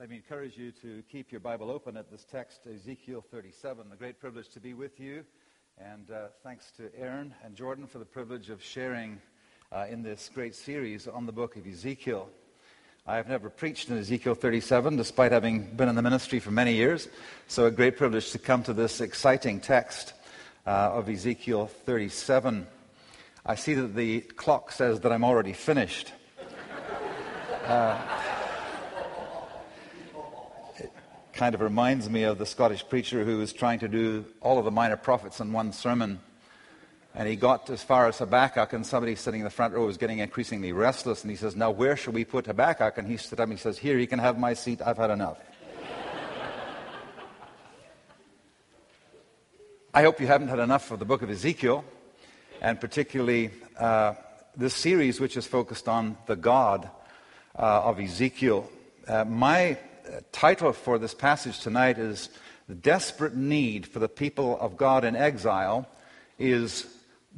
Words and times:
Let 0.00 0.08
me 0.08 0.16
encourage 0.16 0.56
you 0.56 0.72
to 0.80 1.02
keep 1.12 1.30
your 1.30 1.42
Bible 1.42 1.70
open 1.70 1.98
at 1.98 2.10
this 2.10 2.24
text, 2.24 2.60
Ezekiel 2.66 3.22
37. 3.30 3.84
A 3.92 3.96
great 3.96 4.18
privilege 4.18 4.48
to 4.54 4.58
be 4.58 4.72
with 4.72 4.98
you. 4.98 5.26
And 5.76 6.10
uh, 6.10 6.28
thanks 6.42 6.70
to 6.78 6.90
Aaron 6.98 7.34
and 7.44 7.54
Jordan 7.54 7.86
for 7.86 7.98
the 7.98 8.06
privilege 8.06 8.48
of 8.48 8.64
sharing 8.64 9.20
uh, 9.70 9.84
in 9.90 10.02
this 10.02 10.30
great 10.32 10.54
series 10.54 11.06
on 11.06 11.26
the 11.26 11.32
book 11.32 11.56
of 11.56 11.66
Ezekiel. 11.66 12.30
I 13.06 13.16
have 13.16 13.28
never 13.28 13.50
preached 13.50 13.90
in 13.90 13.98
Ezekiel 13.98 14.34
37, 14.34 14.96
despite 14.96 15.32
having 15.32 15.66
been 15.76 15.90
in 15.90 15.96
the 15.96 16.02
ministry 16.02 16.40
for 16.40 16.50
many 16.50 16.72
years. 16.72 17.06
So, 17.46 17.66
a 17.66 17.70
great 17.70 17.98
privilege 17.98 18.30
to 18.30 18.38
come 18.38 18.62
to 18.62 18.72
this 18.72 19.02
exciting 19.02 19.60
text 19.60 20.14
uh, 20.66 20.70
of 20.94 21.10
Ezekiel 21.10 21.66
37. 21.66 22.66
I 23.44 23.54
see 23.54 23.74
that 23.74 23.94
the 23.94 24.20
clock 24.22 24.72
says 24.72 25.00
that 25.00 25.12
I'm 25.12 25.24
already 25.24 25.52
finished. 25.52 26.14
Uh, 27.66 28.20
kind 31.40 31.54
of 31.54 31.62
reminds 31.62 32.10
me 32.10 32.24
of 32.24 32.36
the 32.36 32.44
Scottish 32.44 32.86
preacher 32.86 33.24
who 33.24 33.38
was 33.38 33.50
trying 33.50 33.78
to 33.78 33.88
do 33.88 34.26
all 34.42 34.58
of 34.58 34.66
the 34.66 34.70
minor 34.70 34.98
prophets 34.98 35.40
in 35.40 35.54
one 35.54 35.72
sermon. 35.72 36.20
And 37.14 37.26
he 37.26 37.34
got 37.34 37.70
as 37.70 37.82
far 37.82 38.08
as 38.08 38.18
Habakkuk, 38.18 38.74
and 38.74 38.86
somebody 38.86 39.16
sitting 39.16 39.40
in 39.40 39.44
the 39.44 39.50
front 39.50 39.72
row 39.72 39.86
was 39.86 39.96
getting 39.96 40.18
increasingly 40.18 40.72
restless. 40.72 41.22
And 41.22 41.30
he 41.30 41.38
says, 41.38 41.56
Now, 41.56 41.70
where 41.70 41.96
shall 41.96 42.12
we 42.12 42.26
put 42.26 42.44
Habakkuk? 42.44 42.98
And 42.98 43.08
he 43.08 43.16
stood 43.16 43.40
up 43.40 43.44
and 43.44 43.54
he 43.54 43.58
says, 43.58 43.78
Here, 43.78 43.98
you 43.98 44.06
can 44.06 44.18
have 44.18 44.38
my 44.38 44.52
seat. 44.52 44.82
I've 44.84 44.98
had 44.98 45.08
enough. 45.08 45.38
I 49.94 50.02
hope 50.02 50.20
you 50.20 50.26
haven't 50.26 50.48
had 50.48 50.58
enough 50.58 50.90
of 50.90 50.98
the 50.98 51.06
book 51.06 51.22
of 51.22 51.30
Ezekiel, 51.30 51.86
and 52.60 52.78
particularly 52.78 53.50
uh, 53.78 54.12
this 54.58 54.74
series, 54.74 55.20
which 55.20 55.38
is 55.38 55.46
focused 55.46 55.88
on 55.88 56.18
the 56.26 56.36
God 56.36 56.90
uh, 57.58 57.84
of 57.84 57.98
Ezekiel. 57.98 58.68
Uh, 59.08 59.24
my 59.24 59.78
title 60.32 60.72
for 60.72 60.98
this 60.98 61.14
passage 61.14 61.60
tonight 61.60 61.98
is 61.98 62.28
The 62.68 62.74
Desperate 62.74 63.34
Need 63.34 63.86
for 63.86 63.98
the 63.98 64.08
People 64.08 64.58
of 64.60 64.76
God 64.76 65.04
in 65.04 65.16
Exile 65.16 65.88
is 66.38 66.86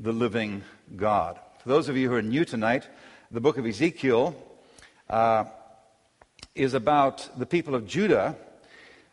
the 0.01 0.13
Living 0.13 0.63
God. 0.97 1.39
For 1.63 1.69
those 1.69 1.89
of 1.89 1.97
you 1.97 2.09
who 2.09 2.15
are 2.17 2.23
new 2.23 2.45
tonight, 2.45 2.89
the 3.31 3.41
book 3.41 3.59
of 3.59 3.67
Ezekiel 3.67 4.35
uh, 5.09 5.45
is 6.55 6.75
about 6.75 7.29
the 7.39 7.47
people 7.47 7.75
of 7.75 7.87
Judah, 7.87 8.37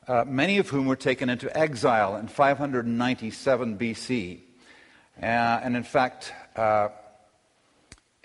uh, 0.08 0.26
many 0.28 0.58
of 0.58 0.70
whom 0.70 0.86
were 0.86 0.96
taken 0.96 1.30
into 1.30 1.56
exile 1.58 2.16
in 2.16 2.28
597 2.28 3.78
BC. 3.78 4.40
Uh, 5.22 5.26
and 5.26 5.76
in 5.76 5.84
fact, 5.84 6.34
uh, 6.56 6.90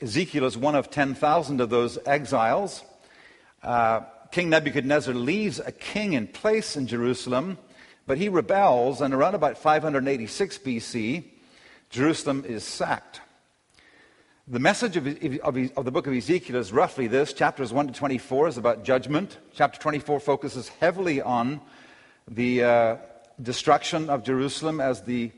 Ezekiel 0.00 0.44
is 0.44 0.56
one 0.56 0.74
of 0.74 0.90
10,000 0.90 1.60
of 1.60 1.70
those 1.70 1.98
exiles. 2.06 2.82
Uh, 3.62 4.00
King 4.34 4.50
Nebuchadnezzar 4.50 5.14
leaves 5.14 5.60
a 5.60 5.70
king 5.70 6.14
in 6.14 6.26
place 6.26 6.74
in 6.74 6.88
Jerusalem, 6.88 7.56
but 8.04 8.18
he 8.18 8.28
rebels, 8.28 9.00
and 9.00 9.14
around 9.14 9.36
about 9.36 9.56
586 9.56 10.58
BC, 10.58 11.22
Jerusalem 11.88 12.44
is 12.44 12.64
sacked. 12.64 13.20
The 14.48 14.58
message 14.58 14.96
of, 14.96 15.06
of, 15.06 15.56
of, 15.76 15.84
the 15.84 15.92
book 15.92 16.08
of 16.08 16.14
Ezekiel 16.14 16.56
is 16.56 16.72
roughly 16.72 17.06
this. 17.06 17.32
Chapters 17.32 17.72
1 17.72 17.86
to 17.86 17.92
24 17.92 18.48
is 18.48 18.58
about 18.58 18.82
judgment. 18.82 19.38
Chapter 19.52 19.78
24 19.78 20.18
focuses 20.18 20.66
heavily 20.66 21.22
on 21.22 21.60
the 22.26 22.64
uh, 22.64 22.96
destruction 23.40 24.10
of 24.10 24.24
Jerusalem 24.24 24.80
as 24.80 25.02
the 25.02 25.30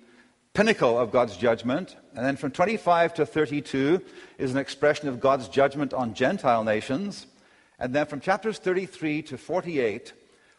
pinnacle 0.54 0.98
of 0.98 1.12
God's 1.12 1.36
judgment. 1.36 1.96
And 2.14 2.24
then 2.24 2.36
from 2.36 2.50
25 2.50 3.12
to 3.12 3.26
32 3.26 4.00
is 4.38 4.52
an 4.52 4.56
expression 4.56 5.10
of 5.10 5.20
God's 5.20 5.48
judgment 5.48 5.92
on 5.92 6.14
Gentile 6.14 6.64
nations. 6.64 7.26
And 7.78 7.94
then 7.94 8.06
from 8.06 8.20
chapters 8.20 8.58
33 8.58 9.22
to 9.22 9.38
48, 9.38 10.12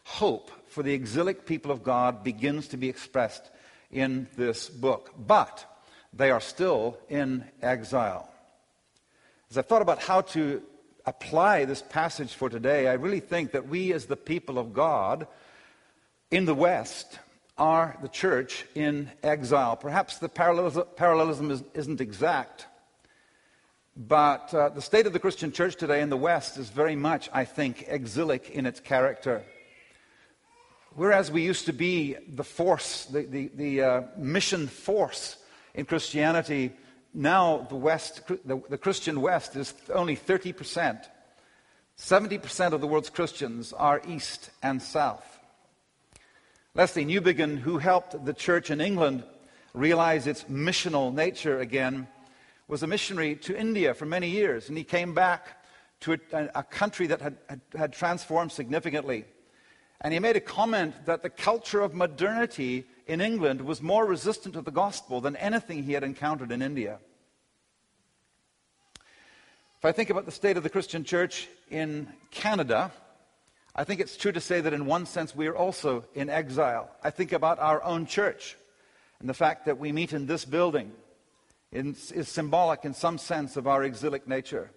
hope 0.04 0.50
for 0.68 0.82
the 0.82 0.94
exilic 0.94 1.46
people 1.46 1.70
of 1.70 1.82
God 1.82 2.22
begins 2.22 2.68
to 2.68 2.76
be 2.76 2.88
expressed 2.88 3.50
in 3.90 4.28
this 4.36 4.68
book. 4.68 5.12
But 5.18 5.64
they 6.12 6.30
are 6.30 6.40
still 6.40 6.96
in 7.08 7.44
exile. 7.60 8.30
As 9.50 9.58
I've 9.58 9.66
thought 9.66 9.82
about 9.82 10.02
how 10.02 10.20
to 10.20 10.62
apply 11.06 11.64
this 11.64 11.82
passage 11.82 12.34
for 12.34 12.48
today, 12.48 12.86
I 12.86 12.94
really 12.94 13.20
think 13.20 13.52
that 13.52 13.68
we, 13.68 13.92
as 13.92 14.06
the 14.06 14.16
people 14.16 14.58
of 14.58 14.72
God 14.72 15.26
in 16.30 16.44
the 16.44 16.54
West, 16.54 17.18
are 17.56 17.96
the 18.02 18.08
church 18.08 18.66
in 18.74 19.10
exile. 19.22 19.74
Perhaps 19.74 20.18
the 20.18 20.28
parallelism 20.28 21.64
isn't 21.74 22.00
exact, 22.00 22.66
but 23.98 24.54
uh, 24.54 24.68
the 24.68 24.80
state 24.80 25.08
of 25.08 25.12
the 25.12 25.18
Christian 25.18 25.50
church 25.50 25.74
today 25.74 26.02
in 26.02 26.08
the 26.08 26.16
West 26.16 26.56
is 26.56 26.68
very 26.70 26.94
much, 26.94 27.28
I 27.32 27.44
think, 27.44 27.84
exilic 27.88 28.48
in 28.50 28.64
its 28.64 28.78
character. 28.78 29.42
Whereas 30.94 31.32
we 31.32 31.42
used 31.42 31.66
to 31.66 31.72
be 31.72 32.16
the 32.28 32.44
force, 32.44 33.06
the, 33.06 33.22
the, 33.22 33.50
the 33.56 33.82
uh, 33.82 34.02
mission 34.16 34.68
force 34.68 35.36
in 35.74 35.84
Christianity, 35.84 36.72
now 37.12 37.66
the 37.68 37.74
West, 37.74 38.22
the, 38.44 38.62
the 38.70 38.78
Christian 38.78 39.20
West 39.20 39.56
is 39.56 39.74
only 39.92 40.16
30%. 40.16 41.04
70% 41.98 42.72
of 42.72 42.80
the 42.80 42.86
world's 42.86 43.10
Christians 43.10 43.72
are 43.72 44.00
East 44.06 44.50
and 44.62 44.80
South. 44.80 45.24
Lesslie 46.76 47.04
Newbigin, 47.04 47.58
who 47.58 47.78
helped 47.78 48.24
the 48.24 48.32
church 48.32 48.70
in 48.70 48.80
England 48.80 49.24
realize 49.74 50.28
its 50.28 50.44
missional 50.44 51.12
nature 51.12 51.58
again, 51.58 52.06
was 52.68 52.82
a 52.82 52.86
missionary 52.86 53.34
to 53.34 53.58
India 53.58 53.94
for 53.94 54.04
many 54.04 54.28
years, 54.28 54.68
and 54.68 54.76
he 54.76 54.84
came 54.84 55.14
back 55.14 55.64
to 56.00 56.12
a, 56.12 56.48
a 56.54 56.62
country 56.62 57.06
that 57.08 57.20
had, 57.20 57.36
had, 57.48 57.60
had 57.76 57.92
transformed 57.92 58.52
significantly. 58.52 59.24
And 60.00 60.12
he 60.12 60.20
made 60.20 60.36
a 60.36 60.40
comment 60.40 60.94
that 61.06 61.22
the 61.22 61.30
culture 61.30 61.80
of 61.80 61.94
modernity 61.94 62.84
in 63.06 63.20
England 63.20 63.62
was 63.62 63.82
more 63.82 64.06
resistant 64.06 64.54
to 64.54 64.62
the 64.62 64.70
gospel 64.70 65.20
than 65.20 65.34
anything 65.36 65.82
he 65.82 65.94
had 65.94 66.04
encountered 66.04 66.52
in 66.52 66.62
India. 66.62 66.98
If 69.78 69.84
I 69.84 69.92
think 69.92 70.10
about 70.10 70.26
the 70.26 70.32
state 70.32 70.56
of 70.56 70.62
the 70.62 70.70
Christian 70.70 71.04
church 71.04 71.48
in 71.70 72.08
Canada, 72.30 72.92
I 73.74 73.84
think 73.84 74.00
it's 74.00 74.16
true 74.16 74.32
to 74.32 74.40
say 74.40 74.60
that 74.60 74.72
in 74.72 74.86
one 74.86 75.06
sense 75.06 75.34
we 75.34 75.46
are 75.46 75.56
also 75.56 76.04
in 76.14 76.28
exile. 76.28 76.90
I 77.02 77.10
think 77.10 77.32
about 77.32 77.58
our 77.58 77.82
own 77.82 78.06
church 78.06 78.56
and 79.20 79.28
the 79.28 79.34
fact 79.34 79.66
that 79.66 79.78
we 79.78 79.90
meet 79.90 80.12
in 80.12 80.26
this 80.26 80.44
building 80.44 80.92
is 81.72 82.28
symbolic 82.28 82.84
in 82.84 82.94
some 82.94 83.18
sense 83.18 83.56
of 83.56 83.66
our 83.66 83.84
exilic 83.84 84.26
nature. 84.26 84.70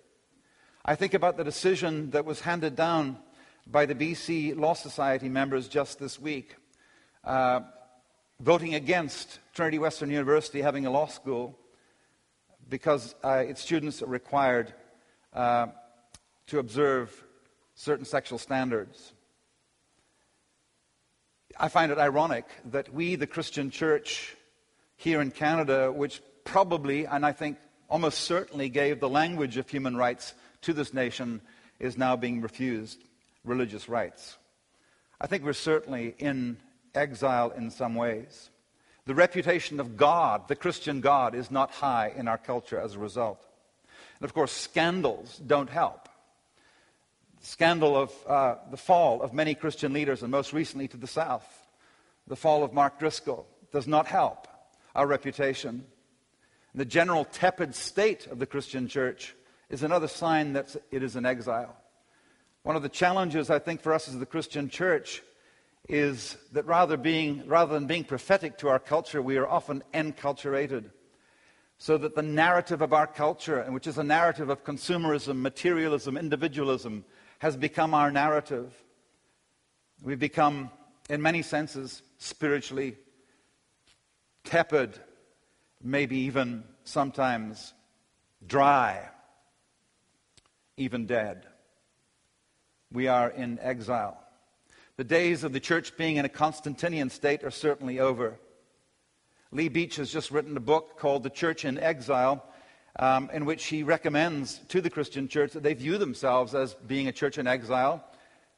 I 0.84 0.96
think 0.96 1.13
about 1.13 1.38
the 1.38 1.44
decision 1.44 2.12
that 2.12 2.25
was 2.25 2.41
handed 2.41 2.75
down 2.75 3.18
by 3.68 3.85
the 3.85 3.96
BC 3.96 4.57
Law 4.57 4.74
Society 4.74 5.30
members 5.30 5.68
just 5.68 6.00
this 6.00 6.19
week, 6.19 6.56
uh, 7.24 7.62
voting 8.40 8.74
against 8.75 9.40
Trinity 9.53 9.80
Western 9.80 10.09
University 10.09 10.62
having 10.62 10.85
a 10.85 10.91
law 10.91 11.06
school 11.06 11.57
because 12.68 13.16
uh, 13.24 13.44
its 13.47 13.62
students 13.62 14.01
are 14.01 14.07
required 14.07 14.74
uh, 15.34 15.68
to 16.47 16.59
observe 16.59 17.24
certain 17.75 18.06
sexual 18.06 18.40
standards. 18.40 19.13
I 21.59 21.68
find 21.68 21.91
it 21.91 22.00
ironic 22.00 22.46
that 22.66 22.94
we, 22.94 23.16
the 23.16 23.28
Christian 23.28 23.69
church 23.69 24.35
here 24.96 25.22
in 25.22 25.31
Canada, 25.31 25.91
which 25.91 26.22
probably, 26.44 27.06
and 27.06 27.25
I 27.25 27.31
think 27.31 27.57
almost 27.90 28.19
certainly 28.19 28.69
gave 28.69 29.00
the 29.00 29.09
language 29.09 29.57
of 29.57 29.69
human 29.69 29.97
rights 29.97 30.34
to 30.62 30.74
this 30.74 30.94
nation, 30.94 31.41
is 31.79 31.97
now 31.97 32.16
being 32.16 32.41
refused 32.41 33.00
religious 33.44 33.90
rights. 33.90 34.38
I 35.19 35.28
think 35.28 35.44
we're 35.44 35.53
certainly 35.53 36.16
in 36.18 36.57
exile 36.94 37.51
in 37.51 37.72
some 37.72 37.96
ways. 37.96 38.50
The 39.06 39.16
reputation 39.16 39.80
of 39.80 39.97
God, 39.97 40.47
the 40.47 40.56
Christian 40.56 41.01
God, 41.01 41.34
is 41.34 41.50
not 41.50 41.72
high 41.72 42.13
in 42.16 42.28
our 42.28 42.38
culture 42.38 42.80
as 42.80 42.96
a 42.96 43.00
result. 43.00 43.44
And 44.19 44.25
of 44.25 44.34
course, 44.34 44.51
scandals 44.51 45.41
don't 45.46 45.69
help. 45.69 46.07
The 47.40 47.47
scandal 47.47 47.97
of 47.97 48.13
uh, 48.28 48.56
the 48.69 48.78
fall 48.78 49.22
of 49.24 49.33
many 49.33 49.56
Christian 49.56 49.94
leaders, 49.94 50.21
and 50.21 50.31
most 50.31 50.54
recently 50.54 50.88
to 50.89 50.98
the 50.98 51.07
south, 51.07 51.48
the 52.27 52.36
fall 52.36 52.63
of 52.63 52.74
Mark 52.74 53.00
Driscoll, 53.00 53.48
does 53.71 53.88
not 53.88 54.06
help 54.06 54.48
our 54.95 55.07
reputation. 55.07 55.86
The 56.73 56.85
general 56.85 57.25
tepid 57.25 57.75
state 57.75 58.27
of 58.27 58.39
the 58.39 58.45
Christian 58.45 58.88
church 58.88 59.35
is 59.69 59.83
another 59.83 60.07
sign 60.07 60.53
that 60.53 60.75
it 60.89 61.03
is 61.03 61.15
in 61.15 61.25
exile. 61.25 61.75
One 62.63 62.75
of 62.75 62.81
the 62.81 62.89
challenges, 62.89 63.50
I 63.50 63.59
think, 63.59 63.81
for 63.81 63.94
us 63.94 64.07
as 64.07 64.18
the 64.18 64.25
Christian 64.25 64.69
church 64.69 65.21
is 65.89 66.38
that 66.53 66.65
rather, 66.65 66.95
being, 66.95 67.47
rather 67.47 67.73
than 67.73 67.88
being 67.88 68.03
prophetic 68.03 68.57
to 68.59 68.69
our 68.69 68.79
culture, 68.79 69.21
we 69.21 69.38
are 69.38 69.47
often 69.47 69.83
enculturated. 69.94 70.91
So 71.77 71.97
that 71.97 72.15
the 72.15 72.21
narrative 72.21 72.81
of 72.81 72.94
our 72.94 73.07
culture, 73.07 73.63
which 73.69 73.88
is 73.88 73.97
a 73.97 74.03
narrative 74.03 74.50
of 74.50 74.63
consumerism, 74.63 75.41
materialism, 75.41 76.15
individualism, 76.15 77.03
has 77.39 77.57
become 77.57 77.94
our 77.94 78.12
narrative. 78.12 78.71
We've 80.03 80.19
become, 80.19 80.69
in 81.09 81.21
many 81.21 81.41
senses, 81.41 82.03
spiritually 82.19 82.97
tepid 84.44 85.00
maybe 85.83 86.18
even 86.19 86.63
sometimes 86.83 87.74
dry, 88.45 89.10
even 90.78 91.06
dead. 91.06 91.45
We 92.92 93.07
are 93.07 93.30
in 93.30 93.60
exile. 93.60 94.18
The 94.98 95.04
days 95.04 95.44
of 95.44 95.54
the 95.54 95.60
church 95.60 95.98
being 95.98 96.18
in 96.18 96.25
a 96.25 96.30
Constantinian 96.30 97.10
state 97.10 97.44
are 97.44 97.51
certainly 97.51 98.00
over. 98.00 98.38
Lee 99.51 99.69
Beach 99.69 99.95
has 99.98 100.12
just 100.12 100.31
written 100.31 100.56
a 100.56 100.62
book 100.62 100.98
called 100.98 101.24
The 101.24 101.30
Church 101.30 101.66
in 101.66 101.78
Exile, 101.78 102.45
um, 103.00 103.30
in 103.33 103.45
which 103.45 103.66
he 103.66 103.83
recommends 103.83 104.60
to 104.69 104.81
the 104.81 104.89
Christian 104.89 105.28
church 105.28 105.54
that 105.54 105.63
they 105.63 105.74
view 105.74 105.98
themselves 105.98 106.54
as 106.54 106.74
being 106.88 107.07
a 107.07 107.12
church 107.12 107.38
in 107.38 107.48
exile 107.48 108.04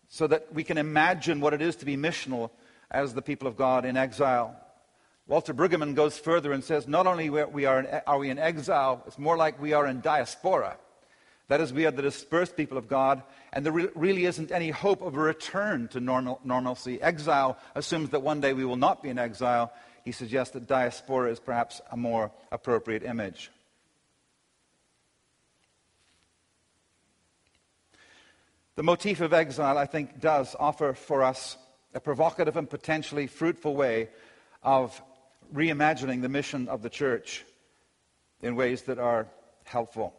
so 0.08 0.28
that 0.28 0.54
we 0.54 0.64
can 0.64 0.78
imagine 0.78 1.40
what 1.40 1.54
it 1.54 1.62
is 1.62 1.76
to 1.78 1.86
be 1.86 1.98
missional 1.98 2.50
as 2.92 3.14
the 3.14 3.22
people 3.22 3.48
of 3.48 3.58
God 3.58 3.86
in 3.86 3.98
exile. 3.98 4.56
Walter 5.28 5.54
Brueggemann 5.54 5.96
goes 5.96 6.18
further 6.18 6.52
and 6.52 6.64
says, 6.64 6.88
not 6.88 7.08
only 7.08 7.30
we 7.30 7.66
are, 7.66 7.80
in, 7.80 8.02
are 8.06 8.20
we 8.20 8.30
in 8.30 8.38
exile, 8.38 9.04
it's 9.08 9.18
more 9.18 9.38
like 9.38 9.62
we 9.62 9.74
are 9.74 9.88
in 9.88 10.02
diaspora. 10.02 10.78
That 11.48 11.62
is, 11.62 11.72
we 11.72 11.86
are 11.86 11.92
the 11.92 12.02
dispersed 12.02 12.58
people 12.58 12.78
of 12.78 12.88
God, 12.88 13.24
and 13.52 13.66
there 13.66 13.74
really 13.74 14.26
isn't 14.26 14.52
any 14.52 14.70
hope 14.70 15.02
of 15.02 15.16
a 15.16 15.20
return 15.20 15.88
to 15.90 16.00
normal, 16.00 16.40
normalcy. 16.44 17.02
Exile 17.02 17.58
assumes 17.76 18.10
that 18.10 18.22
one 18.22 18.42
day 18.42 18.54
we 18.54 18.66
will 18.66 18.76
not 18.76 19.04
be 19.04 19.10
in 19.10 19.18
exile, 19.18 19.72
he 20.04 20.12
suggests 20.12 20.54
that 20.54 20.68
diaspora 20.68 21.32
is 21.32 21.40
perhaps 21.40 21.82
a 21.92 21.98
more 21.98 22.32
appropriate 22.52 23.04
image. 23.04 23.52
The 28.76 28.84
motif 28.84 29.22
of 29.22 29.34
exile, 29.34 29.78
I 29.78 29.86
think, 29.86 30.20
does 30.20 30.56
offer 30.60 30.94
for 30.94 31.24
us 31.24 31.58
a 31.94 32.00
provocative 32.00 32.58
and 32.58 32.70
potentially 32.70 33.28
fruitful 33.28 33.76
way 33.76 34.10
of 34.64 35.00
reimagining 35.54 36.22
the 36.22 36.30
mission 36.30 36.68
of 36.68 36.82
the 36.82 36.90
church 36.90 37.46
in 38.42 38.56
ways 38.56 38.84
that 38.84 39.00
are 39.00 39.28
helpful. 39.64 40.14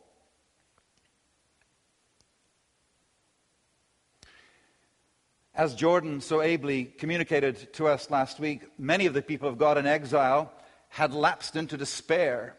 As 5.55 5.77
Jordan 5.77 6.21
so 6.21 6.43
ably 6.43 6.85
communicated 6.85 7.73
to 7.75 7.87
us 7.87 8.11
last 8.11 8.41
week, 8.41 8.63
many 8.77 9.07
of 9.07 9.15
the 9.15 9.23
people 9.23 9.49
of 9.49 9.57
God 9.57 9.79
in 9.79 9.87
exile 9.87 10.53
had 10.89 11.13
lapsed 11.13 11.55
into 11.55 11.77
despair, 11.77 12.57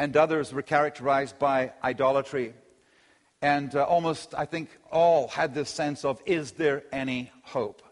and 0.00 0.16
others 0.16 0.52
were 0.52 0.62
characterized 0.62 1.38
by 1.38 1.72
idolatry. 1.84 2.54
And 3.40 3.72
uh, 3.76 3.84
almost, 3.84 4.34
I 4.34 4.46
think, 4.46 4.68
all 4.90 5.28
had 5.28 5.54
this 5.54 5.70
sense 5.70 6.04
of, 6.04 6.20
is 6.26 6.52
there 6.52 6.82
any 6.90 7.30
hope? 7.42 7.82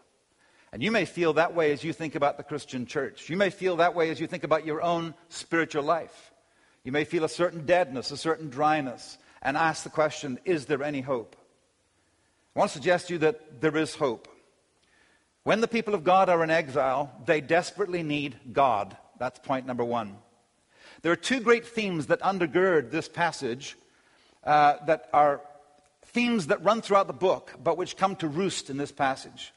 And 0.73 0.81
you 0.81 0.89
may 0.89 1.05
feel 1.05 1.33
that 1.33 1.53
way 1.53 1.71
as 1.71 1.83
you 1.83 1.93
think 1.93 2.15
about 2.15 2.37
the 2.37 2.43
Christian 2.43 2.87
church. 2.87 3.29
You 3.29 3.37
may 3.37 3.51
feel 3.51 3.75
that 3.75 3.93
way 3.93 4.09
as 4.09 4.19
you 4.19 4.25
think 4.25 4.43
about 4.43 4.65
your 4.65 4.81
own 4.81 5.13
spiritual 5.29 5.83
life. 5.83 6.31
You 6.83 6.91
may 6.91 7.03
feel 7.03 7.23
a 7.23 7.29
certain 7.29 7.67
deadness, 7.67 8.09
a 8.09 8.17
certain 8.17 8.49
dryness, 8.49 9.19
and 9.43 9.55
ask 9.55 9.83
the 9.83 9.91
question, 9.91 10.39
is 10.45 10.65
there 10.65 10.81
any 10.81 11.01
hope? 11.01 11.35
I 12.55 12.59
want 12.59 12.71
to 12.71 12.73
suggest 12.79 13.07
to 13.07 13.13
you 13.13 13.19
that 13.19 13.61
there 13.61 13.77
is 13.77 13.93
hope. 13.93 14.27
When 15.43 15.61
the 15.61 15.67
people 15.67 15.93
of 15.93 16.03
God 16.03 16.27
are 16.27 16.43
in 16.43 16.49
exile, 16.49 17.11
they 17.23 17.39
desperately 17.39 18.01
need 18.01 18.35
God. 18.51 18.97
That's 19.19 19.37
point 19.37 19.67
number 19.67 19.83
one. 19.83 20.17
There 21.03 21.11
are 21.11 21.15
two 21.15 21.39
great 21.39 21.67
themes 21.67 22.07
that 22.07 22.21
undergird 22.21 22.89
this 22.89 23.07
passage 23.07 23.77
uh, 24.43 24.77
that 24.87 25.07
are 25.13 25.41
themes 26.07 26.47
that 26.47 26.63
run 26.63 26.81
throughout 26.81 27.05
the 27.05 27.13
book, 27.13 27.51
but 27.63 27.77
which 27.77 27.95
come 27.95 28.15
to 28.15 28.27
roost 28.27 28.71
in 28.71 28.77
this 28.77 28.91
passage. 28.91 29.53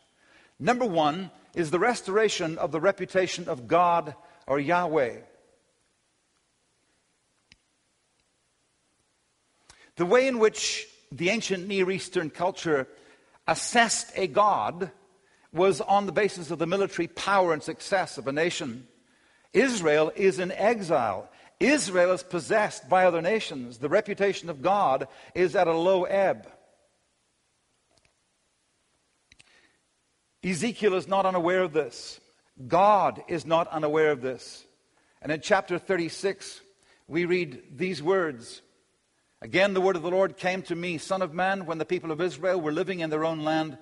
Number 0.59 0.87
one 0.87 1.31
is 1.55 1.71
the 1.71 1.79
restoration 1.79 2.59
of 2.59 2.73
the 2.73 2.81
reputation 2.81 3.49
of 3.49 3.69
God 3.69 4.15
or 4.47 4.59
Yahweh. 4.59 5.17
The 9.97 10.07
way 10.07 10.29
in 10.29 10.39
which 10.39 10.87
the 11.11 11.31
ancient 11.31 11.67
Near 11.67 11.91
Eastern 11.91 12.31
culture 12.31 12.87
assessed 13.47 14.13
a 14.17 14.27
God 14.27 14.91
was 15.53 15.81
on 15.81 16.07
the 16.07 16.13
basis 16.13 16.51
of 16.51 16.59
the 16.59 16.67
military 16.67 17.09
power 17.09 17.53
and 17.53 17.63
success 17.63 18.19
of 18.19 18.27
a 18.27 18.33
nation. 18.33 18.87
Israel 19.53 20.13
is 20.15 20.39
in 20.39 20.53
exile. 20.53 21.31
Israel 21.59 22.13
is 22.13 22.23
possessed 22.23 22.89
by 22.89 23.07
other 23.07 23.23
nations. 23.23 23.79
The 23.79 23.89
reputation 23.89 24.51
of 24.51 24.61
God 24.61 25.09
is 25.35 25.57
at 25.57 25.69
a 25.69 25.77
low 25.77 26.05
ebb. 26.05 26.47
Ezekiel 30.45 30.95
is 30.95 31.09
not 31.09 31.27
unaware 31.27 31.63
of 31.63 31.73
this. 31.73 32.21
God 32.67 33.23
is 33.29 33.45
not 33.45 33.69
unaware 33.69 34.11
of 34.11 34.23
this. 34.23 34.65
And 35.21 35.33
in 35.33 35.41
chapter 35.41 35.79
36, 35.79 36.61
we 37.09 37.25
read 37.25 37.63
these 37.77 38.03
words 38.03 38.63
Again, 39.43 39.75
the 39.75 39.83
word 39.83 39.97
of 39.97 40.03
the 40.03 40.11
Lord 40.11 40.39
came 40.39 40.63
to 40.63 40.75
me, 40.75 40.97
Son 40.97 41.21
of 41.21 41.35
man, 41.35 41.67
when 41.67 41.77
the 41.77 41.85
people 41.85 42.11
of 42.11 42.23
Israel 42.23 42.59
were 42.59 42.73
living 42.73 43.01
in 43.01 43.11
their 43.11 43.25
own 43.25 43.45
land 43.45 43.77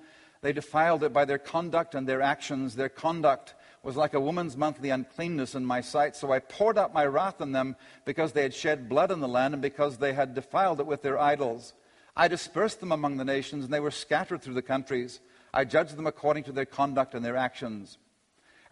they 0.45 0.53
defiled 0.53 1.03
it 1.03 1.11
by 1.11 1.25
their 1.25 1.39
conduct 1.39 1.95
and 1.95 2.07
their 2.07 2.21
actions. 2.21 2.75
Their 2.75 2.87
conduct 2.87 3.55
was 3.81 3.95
like 3.95 4.13
a 4.13 4.19
woman's 4.19 4.55
monthly 4.55 4.91
uncleanness 4.91 5.55
in 5.55 5.65
my 5.65 5.81
sight. 5.81 6.15
So 6.15 6.31
I 6.31 6.37
poured 6.37 6.77
out 6.77 6.93
my 6.93 7.03
wrath 7.03 7.41
on 7.41 7.51
them 7.51 7.75
because 8.05 8.31
they 8.31 8.43
had 8.43 8.53
shed 8.53 8.87
blood 8.87 9.09
in 9.09 9.21
the 9.21 9.27
land 9.27 9.55
and 9.55 9.61
because 9.61 9.97
they 9.97 10.13
had 10.13 10.35
defiled 10.35 10.79
it 10.79 10.85
with 10.85 11.01
their 11.01 11.19
idols. 11.19 11.73
I 12.15 12.27
dispersed 12.27 12.79
them 12.79 12.91
among 12.91 13.17
the 13.17 13.25
nations, 13.25 13.63
and 13.63 13.73
they 13.73 13.79
were 13.79 13.89
scattered 13.89 14.43
through 14.43 14.53
the 14.53 14.61
countries. 14.61 15.19
I 15.55 15.63
judged 15.63 15.95
them 15.95 16.05
according 16.05 16.43
to 16.43 16.51
their 16.51 16.65
conduct 16.65 17.15
and 17.15 17.23
their 17.23 17.37
actions. 17.37 17.97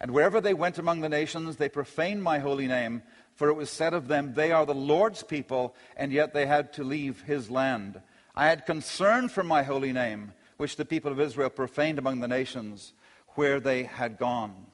And 0.00 0.10
wherever 0.10 0.40
they 0.40 0.52
went 0.52 0.78
among 0.78 1.00
the 1.00 1.08
nations, 1.08 1.56
they 1.56 1.70
profaned 1.70 2.22
my 2.22 2.38
holy 2.38 2.66
name, 2.66 3.02
for 3.34 3.48
it 3.48 3.54
was 3.54 3.70
said 3.70 3.94
of 3.94 4.06
them, 4.06 4.34
They 4.34 4.52
are 4.52 4.66
the 4.66 4.74
Lord's 4.74 5.22
people, 5.22 5.74
and 5.96 6.12
yet 6.12 6.34
they 6.34 6.44
had 6.44 6.74
to 6.74 6.84
leave 6.84 7.22
his 7.22 7.50
land. 7.50 8.00
I 8.36 8.48
had 8.48 8.66
concern 8.66 9.30
for 9.30 9.42
my 9.42 9.62
holy 9.62 9.92
name 9.92 10.34
which 10.58 10.76
the 10.76 10.84
people 10.84 11.10
of 11.10 11.20
Israel 11.20 11.48
profaned 11.48 11.98
among 11.98 12.20
the 12.20 12.28
nations 12.28 12.92
where 13.28 13.60
they 13.60 13.84
had 13.84 14.18
gone. 14.18 14.66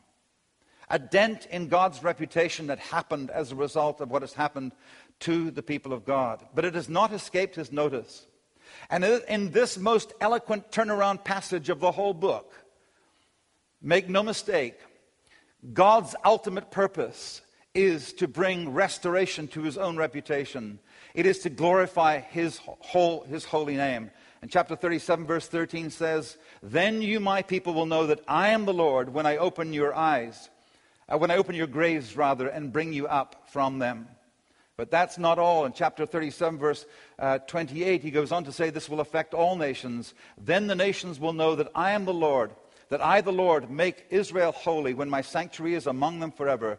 A 0.89 0.99
dent 0.99 1.47
in 1.47 1.69
God's 1.69 2.03
reputation 2.03 2.67
that 2.67 2.81
happened 2.81 3.31
as 3.31 3.53
a 3.53 3.57
result 3.57 4.01
of 4.01 4.11
what 4.11 4.23
has 4.23 4.35
happened 4.35 4.73
to 5.21 5.51
the 5.53 5.63
people 5.63 5.93
of 5.93 6.05
God. 6.05 6.45
But 6.55 6.65
it 6.65 6.75
has 6.75 6.89
not 6.89 7.13
escaped 7.13 7.55
his 7.55 7.71
notice. 7.71 8.27
And 8.89 9.05
in 9.05 9.51
this 9.51 9.79
most 9.79 10.13
eloquent 10.21 10.71
turnaround 10.71 11.25
passage 11.25 11.69
of 11.69 11.81
the 11.81 11.93
whole 11.93 12.15
book, 12.15 12.53
make 13.81 14.09
no 14.09 14.23
mistake, 14.23 14.79
God's 15.73 16.15
ultimate 16.25 16.71
purpose 16.71 17.43
is 17.75 18.13
to 18.15 18.27
bring 18.27 18.73
restoration 18.73 19.47
to 19.49 19.63
his 19.63 19.79
own 19.79 19.97
reputation. 19.97 20.79
It 21.15 21.27
is 21.27 21.41
to 21.41 21.51
glorify 21.51 22.21
his, 22.21 22.59
whole, 22.65 23.23
his 23.25 23.45
holy 23.45 23.77
name. 23.77 24.11
And 24.43 24.51
chapter 24.51 24.75
37, 24.75 25.27
verse 25.27 25.47
13 25.47 25.91
says, 25.91 26.37
Then 26.63 27.03
you, 27.03 27.21
my 27.21 27.43
people, 27.43 27.75
will 27.75 27.87
know 27.87 28.07
that 28.07 28.23
I 28.27 28.49
am 28.49 28.65
the 28.65 28.73
Lord 28.73 29.13
when 29.13 29.27
I 29.27 29.37
open 29.37 29.73
your 29.73 29.95
eyes, 29.95 30.49
uh, 31.09 31.19
when 31.19 31.31
I 31.31 31.37
open 31.37 31.55
your 31.55 31.67
graves, 31.67 32.17
rather, 32.17 32.49
and 32.49 32.73
bring 32.73 32.93
you 32.93 33.07
up 33.07 33.49
from 33.51 33.79
them. 33.79 34.09
But 34.81 34.91
that's 34.91 35.19
not 35.19 35.39
all. 35.39 35.67
In 35.67 35.75
chapter 35.75 36.07
37, 36.07 36.59
verse 36.59 36.87
uh, 37.19 37.37
28, 37.41 38.03
he 38.03 38.11
goes 38.11 38.33
on 38.33 38.45
to 38.45 38.51
say, 38.51 38.71
This 38.71 38.89
will 38.89 39.01
affect 39.01 39.35
all 39.35 39.55
nations. 39.55 40.15
Then 40.39 40.69
the 40.69 40.75
nations 40.75 41.21
will 41.21 41.35
know 41.35 41.55
that 41.55 41.69
I 41.75 41.91
am 41.91 42.07
the 42.07 42.15
Lord, 42.15 42.51
that 42.89 43.03
I, 43.03 43.21
the 43.21 43.31
Lord, 43.31 43.71
make 43.71 44.07
Israel 44.09 44.53
holy 44.53 44.95
when 44.95 45.11
my 45.11 45.21
sanctuary 45.21 45.75
is 45.75 45.87
among 45.87 46.21
them 46.21 46.33
forever. 46.33 46.79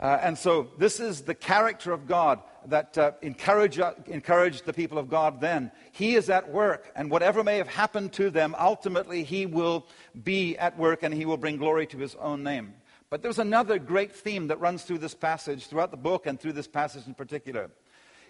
Uh, 0.00 0.18
and 0.22 0.38
so, 0.38 0.68
this 0.78 0.98
is 0.98 1.20
the 1.20 1.34
character 1.34 1.92
of 1.92 2.06
God 2.08 2.40
that 2.68 2.96
uh, 2.96 3.12
encourage, 3.20 3.78
uh, 3.78 3.92
encouraged 4.06 4.64
the 4.64 4.72
people 4.72 4.96
of 4.96 5.10
God 5.10 5.42
then. 5.42 5.72
He 5.92 6.14
is 6.14 6.30
at 6.30 6.50
work, 6.50 6.90
and 6.96 7.10
whatever 7.10 7.44
may 7.44 7.58
have 7.58 7.68
happened 7.68 8.14
to 8.14 8.30
them, 8.30 8.56
ultimately 8.58 9.24
He 9.24 9.44
will 9.44 9.86
be 10.22 10.56
at 10.56 10.78
work 10.78 11.02
and 11.02 11.12
He 11.12 11.26
will 11.26 11.36
bring 11.36 11.58
glory 11.58 11.86
to 11.88 11.98
His 11.98 12.14
own 12.14 12.42
name. 12.42 12.72
But 13.14 13.22
there's 13.22 13.38
another 13.38 13.78
great 13.78 14.12
theme 14.12 14.48
that 14.48 14.58
runs 14.58 14.82
through 14.82 14.98
this 14.98 15.14
passage, 15.14 15.68
throughout 15.68 15.92
the 15.92 15.96
book, 15.96 16.26
and 16.26 16.36
through 16.36 16.54
this 16.54 16.66
passage 16.66 17.06
in 17.06 17.14
particular. 17.14 17.70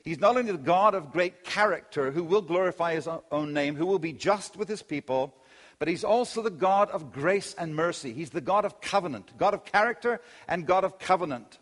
He's 0.02 0.20
not 0.20 0.36
only 0.36 0.52
the 0.52 0.58
God 0.58 0.94
of 0.94 1.10
great 1.10 1.42
character 1.42 2.10
who 2.10 2.22
will 2.22 2.42
glorify 2.42 2.94
His 2.94 3.08
own 3.32 3.54
name, 3.54 3.76
who 3.76 3.86
will 3.86 3.98
be 3.98 4.12
just 4.12 4.58
with 4.58 4.68
His 4.68 4.82
people, 4.82 5.34
but 5.78 5.88
he's 5.88 6.04
also 6.04 6.42
the 6.42 6.50
God 6.50 6.90
of 6.90 7.12
grace 7.12 7.54
and 7.56 7.74
mercy. 7.74 8.12
He's 8.12 8.28
the 8.28 8.42
God 8.42 8.66
of 8.66 8.82
covenant, 8.82 9.32
God 9.38 9.54
of 9.54 9.64
character 9.64 10.20
and 10.48 10.66
God 10.66 10.84
of 10.84 10.98
covenant. 10.98 11.58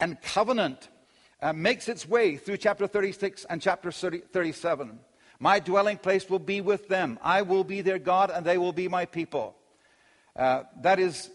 And 0.00 0.18
covenant 0.22 0.88
uh, 1.42 1.52
makes 1.52 1.86
its 1.86 2.08
way 2.08 2.38
through 2.38 2.56
chapter 2.56 2.86
36 2.86 3.44
and 3.44 3.60
chapter 3.60 3.92
30, 3.92 4.20
37. 4.32 5.00
My 5.38 5.60
dwelling 5.60 5.98
place 5.98 6.30
will 6.30 6.38
be 6.38 6.62
with 6.62 6.88
them. 6.88 7.18
I 7.22 7.42
will 7.42 7.62
be 7.62 7.82
their 7.82 7.98
God, 7.98 8.30
and 8.30 8.46
they 8.46 8.56
will 8.56 8.72
be 8.72 8.88
my 8.88 9.04
people. 9.04 9.54
Uh, 10.34 10.62
that 10.80 10.98
is 10.98 11.28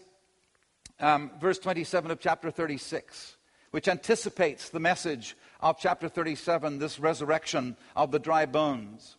um, 1.00 1.30
verse 1.40 1.58
27 1.58 2.10
of 2.10 2.20
chapter 2.20 2.50
36, 2.50 3.36
which 3.70 3.88
anticipates 3.88 4.68
the 4.68 4.80
message 4.80 5.36
of 5.60 5.78
chapter 5.78 6.08
37, 6.08 6.78
this 6.78 6.98
resurrection 6.98 7.76
of 7.96 8.10
the 8.10 8.18
dry 8.18 8.46
bones. 8.46 9.16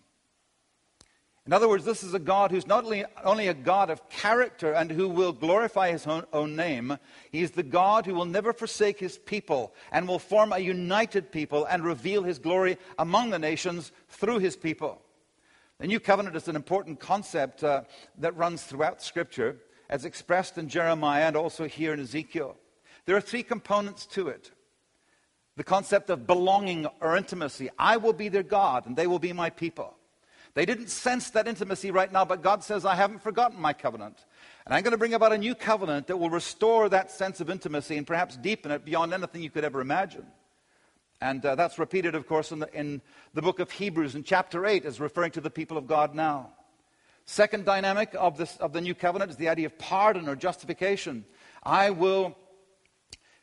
In 1.48 1.54
other 1.54 1.68
words, 1.68 1.86
this 1.86 2.04
is 2.04 2.14
a 2.14 2.20
God 2.20 2.52
who's 2.52 2.68
not 2.68 2.84
only, 2.84 3.04
only 3.24 3.48
a 3.48 3.54
God 3.56 3.90
of 3.90 4.08
character 4.10 4.74
and 4.74 4.92
who 4.92 5.10
will 5.10 5.34
glorify 5.34 5.92
his 5.92 6.06
own, 6.06 6.24
own 6.32 6.56
name, 6.56 6.98
he 7.32 7.42
is 7.42 7.52
the 7.52 7.64
God 7.64 8.06
who 8.06 8.14
will 8.14 8.26
never 8.26 8.54
forsake 8.54 9.00
his 9.00 9.18
people 9.18 9.74
and 9.92 10.08
will 10.08 10.20
form 10.20 10.54
a 10.54 10.60
united 10.60 11.32
people 11.32 11.66
and 11.66 11.84
reveal 11.84 12.22
his 12.22 12.38
glory 12.38 12.78
among 13.00 13.32
the 13.32 13.40
nations 13.40 13.92
through 14.08 14.38
his 14.38 14.56
people. 14.56 15.02
The 15.80 15.88
new 15.88 16.00
covenant 16.00 16.36
is 16.36 16.48
an 16.48 16.56
important 16.56 17.00
concept 17.00 17.64
uh, 17.64 17.86
that 18.20 18.38
runs 18.38 18.62
throughout 18.62 19.02
Scripture, 19.02 19.58
as 19.92 20.06
expressed 20.06 20.58
in 20.58 20.70
Jeremiah 20.70 21.26
and 21.26 21.36
also 21.36 21.68
here 21.68 21.94
in 21.94 22.00
Ezekiel. 22.00 22.56
There 23.06 23.16
are 23.16 23.22
three 23.22 23.44
components 23.44 24.06
to 24.08 24.30
it 24.30 24.52
the 25.58 25.64
concept 25.66 26.10
of 26.10 26.26
belonging 26.26 26.88
or 27.02 27.18
intimacy. 27.18 27.70
I 27.78 27.98
will 27.98 28.14
be 28.14 28.30
their 28.30 28.42
God, 28.42 28.88
and 28.88 28.96
they 28.96 29.06
will 29.06 29.20
be 29.20 29.34
my 29.34 29.50
people. 29.50 29.96
They 30.54 30.66
didn't 30.66 30.88
sense 30.88 31.30
that 31.32 31.48
intimacy 31.48 31.92
right 31.92 32.12
now, 32.12 32.26
but 32.26 32.42
God 32.42 32.64
says, 32.64 32.86
I 32.86 32.96
haven't 32.96 33.22
forgotten 33.22 33.60
my 33.60 33.74
covenant. 33.74 34.26
And 34.66 34.74
I'm 34.74 34.82
going 34.82 34.94
to 34.94 34.98
bring 34.98 35.14
about 35.14 35.34
a 35.34 35.38
new 35.38 35.54
covenant 35.54 36.08
that 36.08 36.18
will 36.18 36.30
restore 36.30 36.88
that 36.90 37.12
sense 37.12 37.42
of 37.42 37.50
intimacy 37.50 37.98
and 37.98 38.08
perhaps 38.08 38.38
deepen 38.38 38.72
it 38.72 38.86
beyond 38.86 39.14
anything 39.14 39.44
you 39.44 39.50
could 39.50 39.66
ever 39.66 39.82
imagine. 39.82 40.26
And 41.20 41.46
uh, 41.46 41.56
that's 41.56 41.78
repeated, 41.78 42.16
of 42.16 42.28
course, 42.28 42.52
in 42.52 42.60
the, 42.60 42.74
in 42.74 43.02
the 43.34 43.42
book 43.42 43.60
of 43.60 43.72
Hebrews 43.72 44.16
in 44.16 44.24
chapter 44.24 44.66
8 44.66 44.86
as 44.86 45.00
referring 45.00 45.32
to 45.32 45.42
the 45.42 45.52
people 45.52 45.78
of 45.78 45.86
God 45.86 46.16
now. 46.16 46.54
Second 47.26 47.66
dynamic 47.66 48.16
of, 48.18 48.38
this, 48.38 48.58
of 48.58 48.74
the 48.74 48.82
new 48.82 48.96
covenant 48.96 49.32
is 49.32 49.38
the 49.38 49.50
idea 49.50 49.68
of 49.68 49.78
pardon 49.78 50.28
or 50.28 50.36
justification. 50.36 51.26
I 51.64 51.92
will 51.92 52.36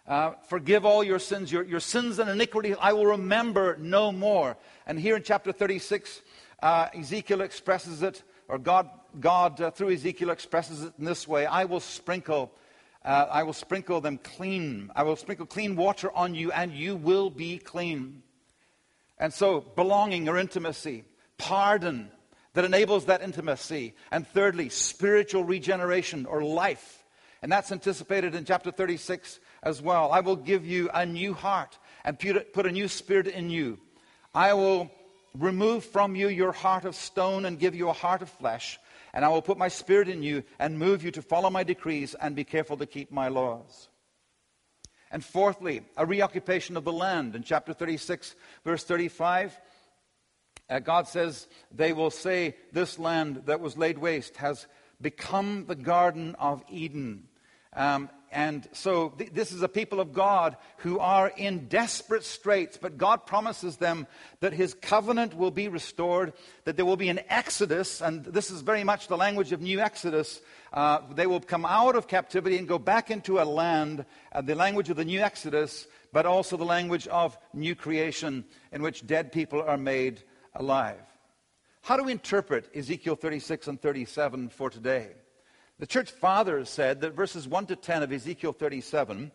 uh, 0.07 0.33
forgive 0.49 0.85
all 0.85 1.05
your 1.05 1.19
sins, 1.19 1.53
your, 1.53 1.63
your 1.65 1.81
sins 1.81 2.19
and 2.19 2.31
iniquity 2.31 2.75
I 2.75 2.93
will 2.93 3.07
remember 3.07 3.77
no 3.79 4.11
more. 4.11 4.57
And 4.87 4.99
here 4.99 5.17
in 5.17 5.23
chapter 5.23 5.53
36, 5.53 6.23
uh, 6.63 6.89
Ezekiel 6.95 7.43
expresses 7.43 8.03
it, 8.03 8.23
or 8.49 8.59
God, 8.59 8.89
God 9.21 9.61
uh, 9.61 9.71
through 9.71 9.93
Ezekiel 9.93 10.31
expresses 10.31 10.83
it 10.83 10.95
in 10.99 11.05
this 11.05 11.29
way 11.29 11.47
I 11.47 11.65
will 11.65 11.81
sprinkle. 11.81 12.53
Uh, 13.05 13.27
I 13.31 13.43
will 13.45 13.53
sprinkle 13.53 14.01
them 14.01 14.19
clean. 14.19 14.91
I 14.97 15.05
will 15.05 15.17
sprinkle 15.17 15.47
clean 15.47 15.77
water 15.77 16.11
on 16.13 16.35
you, 16.35 16.51
and 16.53 16.73
you 16.73 16.97
will 16.97 17.31
be 17.31 17.59
clean. 17.59 18.23
And 19.19 19.33
so, 19.33 19.61
belonging 19.61 20.29
or 20.29 20.37
intimacy, 20.37 21.05
pardon 21.39 22.11
that 22.55 22.65
enables 22.65 23.07
that 23.07 23.23
intimacy. 23.23 23.95
And 24.11 24.27
thirdly, 24.27 24.69
spiritual 24.69 25.45
regeneration 25.45 26.27
or 26.27 26.43
life. 26.43 27.05
And 27.43 27.53
that's 27.53 27.73
anticipated 27.73 28.35
in 28.35 28.45
chapter 28.45 28.71
36 28.71 29.39
as 29.63 29.81
well. 29.81 30.13
I 30.13 30.21
will 30.21 30.37
give 30.37 30.67
you 30.67 30.91
a 30.93 31.07
new 31.07 31.35
heart 31.35 31.79
and 32.05 32.19
put 32.19 32.67
a 32.67 32.73
new 32.73 32.89
spirit 32.89 33.27
in 33.29 33.51
you. 33.51 33.79
I 34.35 34.55
will 34.55 34.91
remove 35.35 35.85
from 35.85 36.17
you 36.17 36.29
your 36.29 36.53
heart 36.53 36.85
of 36.85 36.97
stone 36.97 37.45
and 37.45 37.59
give 37.59 37.75
you 37.75 37.89
a 37.89 37.93
heart 37.93 38.23
of 38.23 38.31
flesh. 38.31 38.79
And 39.15 39.25
I 39.25 39.29
will 39.29 39.43
put 39.43 39.57
my 39.57 39.69
spirit 39.69 40.09
in 40.09 40.23
you 40.23 40.43
and 40.59 40.79
move 40.79 41.03
you 41.03 41.11
to 41.13 41.23
follow 41.23 41.51
my 41.51 41.65
decrees 41.65 42.15
and 42.21 42.35
be 42.35 42.45
careful 42.45 42.77
to 42.79 42.87
keep 42.87 43.11
my 43.11 43.29
laws. 43.29 43.89
And 45.11 45.25
fourthly, 45.25 45.83
a 45.97 46.05
reoccupation 46.05 46.77
of 46.77 46.85
the 46.85 46.93
land. 46.93 47.35
In 47.35 47.43
chapter 47.43 47.73
36, 47.73 48.35
verse 48.65 48.85
35, 48.85 49.59
uh, 50.71 50.79
God 50.81 51.09
says, 51.09 51.47
They 51.75 51.93
will 51.93 52.11
say, 52.11 52.57
This 52.73 52.99
land 52.99 53.43
that 53.47 53.61
was 53.61 53.77
laid 53.77 53.99
waste 53.99 54.37
has 54.39 54.67
become 55.01 55.67
the 55.67 55.75
Garden 55.75 56.35
of 56.39 56.63
Eden. 56.71 57.29
Um, 57.75 58.11
and 58.31 58.69
so 58.73 59.11
th- 59.11 59.31
this 59.33 59.53
is 59.53 59.63
a 59.63 59.69
people 59.69 60.01
of 60.01 60.13
God 60.13 60.57
who 60.79 60.99
are 60.99 61.29
in 61.29 61.69
desperate 61.69 62.25
straits, 62.25 62.77
but 62.77 62.99
God 62.99 63.25
promises 63.25 63.77
them 63.77 64.07
that 64.41 64.53
his 64.53 64.75
covenant 64.75 65.35
will 65.35 65.51
be 65.51 65.69
restored, 65.69 66.35
that 66.65 66.77
there 66.77 66.85
will 66.85 66.97
be 66.97 67.09
an 67.09 67.21
exodus, 67.29 68.03
and 68.03 68.25
this 68.25 68.51
is 68.51 68.61
very 68.61 68.85
much 68.85 69.09
the 69.09 69.17
language 69.17 69.53
of 69.53 69.63
New 69.63 69.81
Exodus. 69.81 70.41
Uh, 70.73 71.01
they 71.15 71.27
will 71.27 71.41
come 71.41 71.65
out 71.65 71.97
of 71.97 72.09
captivity 72.09 72.59
and 72.59 72.69
go 72.69 72.79
back 72.79 73.11
into 73.11 73.41
a 73.41 73.45
land, 73.45 74.05
uh, 74.33 74.43
the 74.43 74.55
language 74.55 74.91
of 74.91 74.97
the 74.97 75.05
New 75.05 75.21
Exodus, 75.21 75.87
but 76.13 76.27
also 76.27 76.57
the 76.57 76.65
language 76.65 77.07
of 77.09 77.39
new 77.55 77.75
creation, 77.75 78.45
in 78.73 78.83
which 78.83 79.07
dead 79.07 79.33
people 79.33 79.63
are 79.63 79.79
made 79.79 80.23
alive. 80.59 81.01
How 81.81 81.97
do 81.97 82.05
we 82.05 82.13
interpret 82.13 82.69
Ezekiel 82.77 83.17
36 83.17 83.69
and 83.69 83.81
37 83.81 84.51
for 84.51 84.69
today? 84.69 85.13
The 85.79 85.87
church 85.87 86.11
fathers 86.11 86.69
said 86.69 87.01
that 87.01 87.15
verses 87.15 87.49
1 87.49 87.67
to 87.67 87.77
10 87.77 88.03
of 88.03 88.13
Ezekiel 88.13 88.53
37 88.53 89.31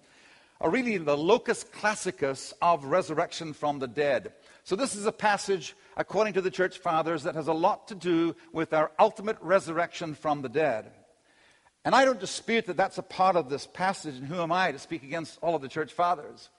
are 0.61 0.69
really 0.69 0.97
the 0.97 1.17
locus 1.17 1.63
classicus 1.63 2.53
of 2.61 2.85
resurrection 2.85 3.53
from 3.53 3.79
the 3.79 3.87
dead. 3.87 4.33
So, 4.63 4.75
this 4.75 4.95
is 4.95 5.05
a 5.05 5.11
passage, 5.11 5.75
according 5.97 6.33
to 6.33 6.41
the 6.41 6.51
church 6.51 6.77
fathers, 6.77 7.23
that 7.23 7.35
has 7.35 7.47
a 7.47 7.53
lot 7.53 7.87
to 7.87 7.95
do 7.95 8.35
with 8.51 8.73
our 8.73 8.91
ultimate 8.99 9.37
resurrection 9.41 10.13
from 10.13 10.41
the 10.41 10.49
dead. 10.49 10.91
And 11.85 11.95
I 11.95 12.05
don't 12.05 12.19
dispute 12.19 12.67
that 12.67 12.77
that's 12.77 12.97
a 12.97 13.03
part 13.03 13.35
of 13.35 13.49
this 13.49 13.67
passage, 13.67 14.15
and 14.15 14.27
who 14.27 14.41
am 14.41 14.51
I 14.51 14.71
to 14.71 14.79
speak 14.79 15.03
against 15.03 15.39
all 15.41 15.55
of 15.55 15.61
the 15.61 15.67
church 15.67 15.91
fathers? 15.91 16.49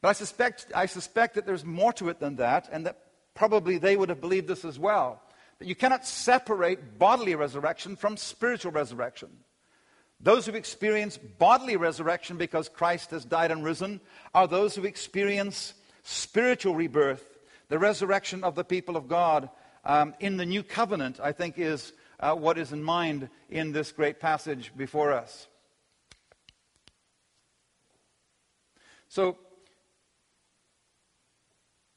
But 0.00 0.08
I 0.08 0.12
suspect, 0.12 0.66
I 0.74 0.86
suspect 0.86 1.34
that 1.34 1.44
there's 1.44 1.64
more 1.64 1.92
to 1.94 2.08
it 2.08 2.20
than 2.20 2.36
that, 2.36 2.68
and 2.72 2.86
that 2.86 3.03
probably 3.34 3.78
they 3.78 3.96
would 3.96 4.08
have 4.08 4.20
believed 4.20 4.48
this 4.48 4.64
as 4.64 4.78
well 4.78 5.20
that 5.58 5.68
you 5.68 5.74
cannot 5.74 6.06
separate 6.06 6.98
bodily 6.98 7.34
resurrection 7.34 7.96
from 7.96 8.16
spiritual 8.16 8.72
resurrection. 8.72 9.28
Those 10.20 10.46
who 10.46 10.52
experience 10.52 11.18
bodily 11.18 11.76
resurrection 11.76 12.36
because 12.36 12.68
Christ 12.68 13.10
has 13.10 13.24
died 13.24 13.50
and 13.50 13.64
risen 13.64 14.00
are 14.34 14.48
those 14.48 14.74
who 14.74 14.84
experience 14.84 15.74
spiritual 16.02 16.74
rebirth. 16.74 17.38
The 17.68 17.78
resurrection 17.78 18.44
of 18.44 18.54
the 18.54 18.64
people 18.64 18.96
of 18.96 19.08
God 19.08 19.48
um, 19.84 20.14
in 20.20 20.36
the 20.36 20.46
new 20.46 20.62
covenant, 20.62 21.20
I 21.22 21.32
think, 21.32 21.58
is 21.58 21.92
uh, 22.20 22.34
what 22.34 22.58
is 22.58 22.72
in 22.72 22.82
mind 22.82 23.28
in 23.50 23.72
this 23.72 23.92
great 23.92 24.20
passage 24.20 24.72
before 24.76 25.12
us. 25.12 25.46
So, 29.08 29.38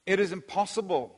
it 0.06 0.20
is 0.20 0.32
impossible 0.32 1.17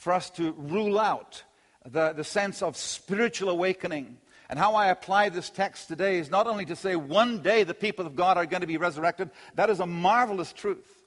for 0.00 0.14
us 0.14 0.30
to 0.30 0.52
rule 0.52 0.98
out 0.98 1.42
the, 1.84 2.14
the 2.14 2.24
sense 2.24 2.62
of 2.62 2.74
spiritual 2.74 3.50
awakening. 3.50 4.16
And 4.48 4.58
how 4.58 4.74
I 4.74 4.86
apply 4.86 5.28
this 5.28 5.50
text 5.50 5.88
today 5.88 6.16
is 6.16 6.30
not 6.30 6.46
only 6.46 6.64
to 6.64 6.74
say 6.74 6.96
one 6.96 7.42
day 7.42 7.64
the 7.64 7.74
people 7.74 8.06
of 8.06 8.16
God 8.16 8.38
are 8.38 8.46
going 8.46 8.62
to 8.62 8.66
be 8.66 8.78
resurrected, 8.78 9.30
that 9.56 9.68
is 9.68 9.78
a 9.78 9.86
marvelous 9.86 10.54
truth. 10.54 11.02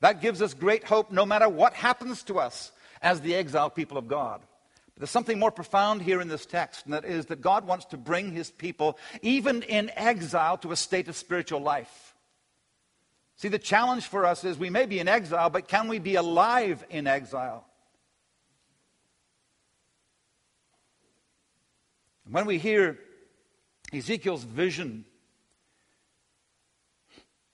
That 0.00 0.20
gives 0.20 0.42
us 0.42 0.52
great 0.52 0.84
hope 0.84 1.10
no 1.10 1.24
matter 1.24 1.48
what 1.48 1.72
happens 1.72 2.22
to 2.24 2.38
us 2.38 2.70
as 3.00 3.22
the 3.22 3.34
exiled 3.34 3.74
people 3.74 3.96
of 3.96 4.08
God. 4.08 4.42
But 4.92 5.00
there's 5.00 5.10
something 5.10 5.38
more 5.38 5.50
profound 5.50 6.02
here 6.02 6.20
in 6.20 6.28
this 6.28 6.44
text, 6.44 6.84
and 6.84 6.92
that 6.92 7.06
is 7.06 7.26
that 7.26 7.40
God 7.40 7.66
wants 7.66 7.86
to 7.86 7.96
bring 7.96 8.30
his 8.30 8.50
people, 8.50 8.98
even 9.22 9.62
in 9.62 9.90
exile, 9.96 10.58
to 10.58 10.70
a 10.70 10.76
state 10.76 11.08
of 11.08 11.16
spiritual 11.16 11.60
life. 11.60 12.14
See, 13.36 13.48
the 13.48 13.58
challenge 13.58 14.06
for 14.06 14.26
us 14.26 14.44
is 14.44 14.58
we 14.58 14.70
may 14.70 14.84
be 14.84 14.98
in 14.98 15.08
exile, 15.08 15.48
but 15.48 15.66
can 15.66 15.88
we 15.88 15.98
be 15.98 16.16
alive 16.16 16.84
in 16.90 17.06
exile? 17.06 17.66
When 22.28 22.46
we 22.46 22.58
hear 22.58 22.98
Ezekiel's 23.92 24.42
vision, 24.42 25.04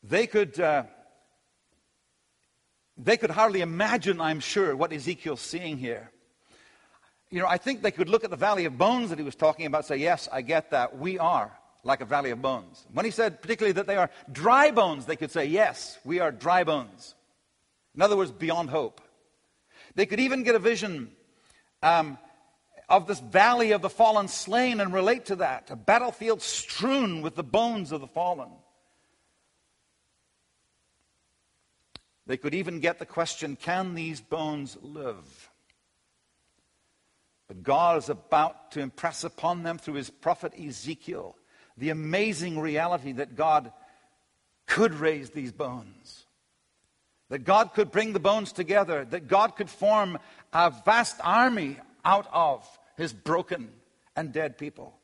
they 0.03 0.27
could, 0.27 0.59
uh, 0.59 0.85
they 2.97 3.19
could 3.19 3.31
hardly 3.31 3.61
imagine, 3.61 4.21
I'm 4.21 4.41
sure, 4.41 4.75
what 4.75 4.93
Ezekiel's 4.93 5.41
seeing 5.41 5.77
here. 5.77 6.11
You 7.31 7.41
know, 7.41 7.47
I 7.47 7.59
think 7.59 7.83
they 7.83 7.91
could 7.91 8.09
look 8.09 8.25
at 8.25 8.31
the 8.31 8.37
valley 8.37 8.65
of 8.65 8.79
bones 8.79 9.11
that 9.11 9.19
he 9.19 9.25
was 9.25 9.35
talking 9.35 9.67
about 9.67 9.87
say, 9.87 9.97
Yes, 9.97 10.29
I 10.33 10.43
get 10.43 10.71
that. 10.71 10.99
We 10.99 11.19
are 11.19 11.53
like 11.85 12.01
a 12.01 12.05
valley 12.07 12.31
of 12.31 12.41
bones. 12.41 12.87
When 12.93 13.05
he 13.05 13.11
said 13.11 13.43
particularly 13.43 13.73
that 13.73 13.87
they 13.87 13.97
are 13.97 14.11
dry 14.31 14.71
bones, 14.71 15.05
they 15.07 15.17
could 15.17 15.31
say, 15.31 15.47
Yes, 15.47 15.99
we 16.05 16.21
are 16.21 16.33
dry 16.33 16.65
bones. 16.65 17.15
In 17.95 18.01
other 18.01 18.17
words, 18.17 18.31
beyond 18.31 18.71
hope. 18.71 19.03
They 19.95 20.07
could 20.07 20.21
even 20.21 20.43
get 20.45 20.55
a 20.55 20.59
vision 20.59 21.11
um, 21.83 22.17
of 22.93 23.07
this 23.07 23.21
valley 23.21 23.73
of 23.73 23.81
the 23.81 23.89
fallen 23.89 24.29
slain 24.29 24.79
and 24.79 24.93
relate 24.93 25.25
to 25.25 25.37
that 25.37 25.71
a 25.71 25.77
battlefield 25.77 26.43
strewn 26.43 27.23
with 27.23 27.35
the 27.35 27.43
bones 27.43 27.91
of 27.91 28.03
the 28.03 28.07
fallen. 28.07 28.51
They 32.27 32.37
could 32.37 32.55
even 32.55 32.81
get 32.81 32.99
the 32.99 33.07
question 33.07 33.57
can 33.57 33.95
these 33.95 34.21
bones 34.21 34.77
live? 34.83 35.51
But 37.49 37.63
God 37.63 37.97
is 37.97 38.11
about 38.11 38.73
to 38.73 38.81
impress 38.81 39.25
upon 39.25 39.63
them 39.63 39.79
through 39.79 39.95
his 39.95 40.11
prophet 40.11 40.53
Ezekiel 40.55 41.35
the 41.79 41.89
amazing 41.89 42.61
reality 42.61 43.13
that 43.13 43.37
God 43.37 43.73
could 44.67 44.93
raise 44.93 45.31
these 45.31 45.51
bones. 45.51 46.27
That 47.31 47.45
God 47.45 47.73
could 47.73 47.91
bring 47.91 48.13
the 48.13 48.21
bones 48.21 48.53
together, 48.53 49.07
that 49.07 49.29
God 49.29 49.57
could 49.57 49.71
form 49.71 50.19
a 50.53 50.71
vast 50.85 51.17
army 51.25 51.79
out 52.05 52.29
of 52.31 52.69
his 53.03 53.13
broken 53.13 53.69
and 54.17 54.33
dead 54.33 54.57
people. 54.57 54.95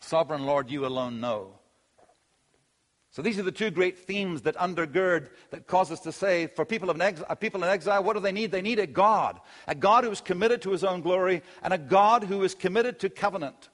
Sovereign 0.00 0.44
Lord, 0.46 0.70
you 0.70 0.86
alone 0.86 1.20
know. 1.20 1.58
So 3.12 3.22
these 3.22 3.40
are 3.40 3.42
the 3.42 3.50
two 3.50 3.70
great 3.70 3.98
themes 3.98 4.42
that 4.42 4.56
undergird, 4.56 5.30
that 5.50 5.66
cause 5.66 5.90
us 5.90 6.00
to 6.00 6.12
say, 6.12 6.46
for 6.46 6.64
people, 6.64 6.90
of 6.90 7.40
people 7.40 7.64
in 7.64 7.68
exile, 7.68 8.04
what 8.04 8.14
do 8.14 8.20
they 8.20 8.30
need? 8.30 8.52
They 8.52 8.62
need 8.62 8.78
a 8.78 8.86
God. 8.86 9.40
A 9.66 9.74
God 9.74 10.04
who 10.04 10.10
is 10.12 10.20
committed 10.20 10.62
to 10.62 10.70
his 10.70 10.84
own 10.84 11.00
glory, 11.00 11.42
and 11.62 11.74
a 11.74 11.78
God 11.78 12.22
who 12.22 12.44
is 12.44 12.54
committed 12.54 13.00
to 13.00 13.10
covenant. 13.10 13.68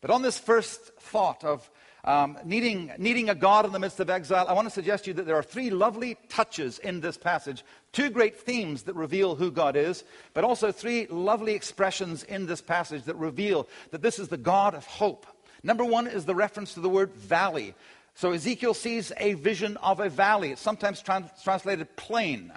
But 0.00 0.10
on 0.10 0.22
this 0.22 0.38
first 0.38 0.80
thought 0.98 1.44
of, 1.44 1.70
Um, 2.04 2.38
needing, 2.44 2.92
needing 2.96 3.28
a 3.28 3.34
God 3.34 3.66
in 3.66 3.72
the 3.72 3.78
midst 3.78 4.00
of 4.00 4.08
exile, 4.08 4.46
I 4.48 4.54
want 4.54 4.66
to 4.66 4.72
suggest 4.72 5.04
to 5.04 5.10
you 5.10 5.14
that 5.14 5.26
there 5.26 5.36
are 5.36 5.42
three 5.42 5.70
lovely 5.70 6.16
touches 6.28 6.78
in 6.78 7.00
this 7.00 7.18
passage. 7.18 7.62
Two 7.92 8.08
great 8.08 8.38
themes 8.38 8.84
that 8.84 8.94
reveal 8.94 9.34
who 9.34 9.50
God 9.50 9.76
is, 9.76 10.04
but 10.32 10.44
also 10.44 10.72
three 10.72 11.06
lovely 11.08 11.52
expressions 11.52 12.22
in 12.22 12.46
this 12.46 12.62
passage 12.62 13.04
that 13.04 13.16
reveal 13.16 13.68
that 13.90 14.00
this 14.00 14.18
is 14.18 14.28
the 14.28 14.38
God 14.38 14.74
of 14.74 14.86
hope. 14.86 15.26
Number 15.62 15.84
one 15.84 16.06
is 16.06 16.24
the 16.24 16.34
reference 16.34 16.74
to 16.74 16.80
the 16.80 16.88
word 16.88 17.12
valley. 17.14 17.74
So 18.14 18.32
Ezekiel 18.32 18.74
sees 18.74 19.12
a 19.18 19.34
vision 19.34 19.76
of 19.78 20.00
a 20.00 20.08
valley. 20.08 20.52
It's 20.52 20.62
sometimes 20.62 21.02
trans- 21.02 21.30
translated 21.42 21.96
plain. 21.96 22.52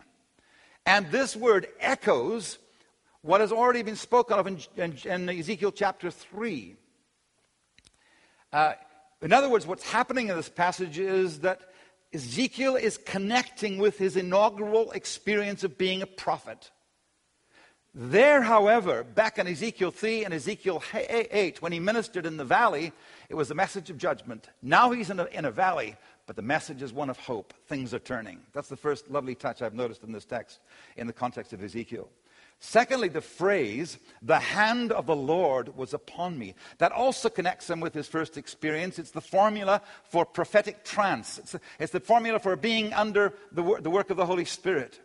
And 0.85 1.11
this 1.11 1.35
word 1.35 1.67
echoes 1.79 2.59
what 3.21 3.41
has 3.41 3.51
already 3.51 3.83
been 3.83 3.95
spoken 3.95 4.37
of 4.37 4.47
in, 4.47 4.59
in, 4.77 4.97
in 5.05 5.29
Ezekiel 5.29 5.71
chapter 5.71 6.11
3. 6.11 6.75
Uh, 8.51 8.73
in 9.23 9.31
other 9.31 9.49
words, 9.49 9.65
what's 9.65 9.89
happening 9.89 10.27
in 10.27 10.35
this 10.35 10.49
passage 10.49 10.99
is 10.99 11.39
that 11.39 11.61
Ezekiel 12.13 12.75
is 12.75 12.97
connecting 12.97 13.77
with 13.77 13.97
his 13.97 14.17
inaugural 14.17 14.91
experience 14.91 15.63
of 15.63 15.77
being 15.77 16.01
a 16.01 16.05
prophet. 16.05 16.69
There, 17.95 18.41
however, 18.41 19.03
back 19.03 19.37
in 19.39 19.47
Ezekiel 19.47 19.91
3 19.91 20.25
and 20.25 20.33
Ezekiel 20.33 20.83
8, 20.93 21.61
when 21.61 21.71
he 21.71 21.79
ministered 21.79 22.25
in 22.25 22.37
the 22.37 22.45
valley, 22.45 22.91
it 23.29 23.35
was 23.35 23.49
a 23.49 23.55
message 23.55 23.89
of 23.89 23.97
judgment. 23.97 24.49
Now 24.61 24.91
he's 24.91 25.09
in 25.09 25.19
a, 25.19 25.25
in 25.25 25.45
a 25.45 25.51
valley, 25.51 25.95
but 26.27 26.35
the 26.35 26.41
message 26.41 26.81
is 26.81 26.91
one 26.91 27.09
of 27.09 27.17
hope. 27.17 27.53
Things 27.67 27.93
are 27.93 27.99
turning. 27.99 28.39
That's 28.51 28.69
the 28.69 28.75
first 28.75 29.09
lovely 29.09 29.35
touch 29.35 29.61
I've 29.61 29.73
noticed 29.73 30.03
in 30.03 30.11
this 30.11 30.25
text 30.25 30.59
in 30.97 31.07
the 31.07 31.13
context 31.13 31.53
of 31.53 31.63
Ezekiel. 31.63 32.09
Secondly, 32.65 33.09
the 33.09 33.19
phrase, 33.19 33.97
the 34.21 34.39
hand 34.39 34.93
of 34.93 35.05
the 35.05 35.15
Lord 35.15 35.75
was 35.75 35.93
upon 35.93 36.39
me. 36.39 36.55
That 36.77 36.93
also 36.93 37.27
connects 37.27 37.69
him 37.69 37.81
with 37.81 37.93
his 37.93 38.07
first 38.07 38.37
experience. 38.37 38.97
It's 38.97 39.11
the 39.11 39.19
formula 39.19 39.81
for 40.05 40.25
prophetic 40.25 40.85
trance, 40.85 41.39
it's, 41.39 41.55
it's 41.77 41.91
the 41.91 41.99
formula 41.99 42.39
for 42.39 42.55
being 42.55 42.93
under 42.93 43.33
the, 43.51 43.79
the 43.81 43.89
work 43.89 44.09
of 44.11 44.15
the 44.15 44.25
Holy 44.25 44.45
Spirit. 44.45 44.97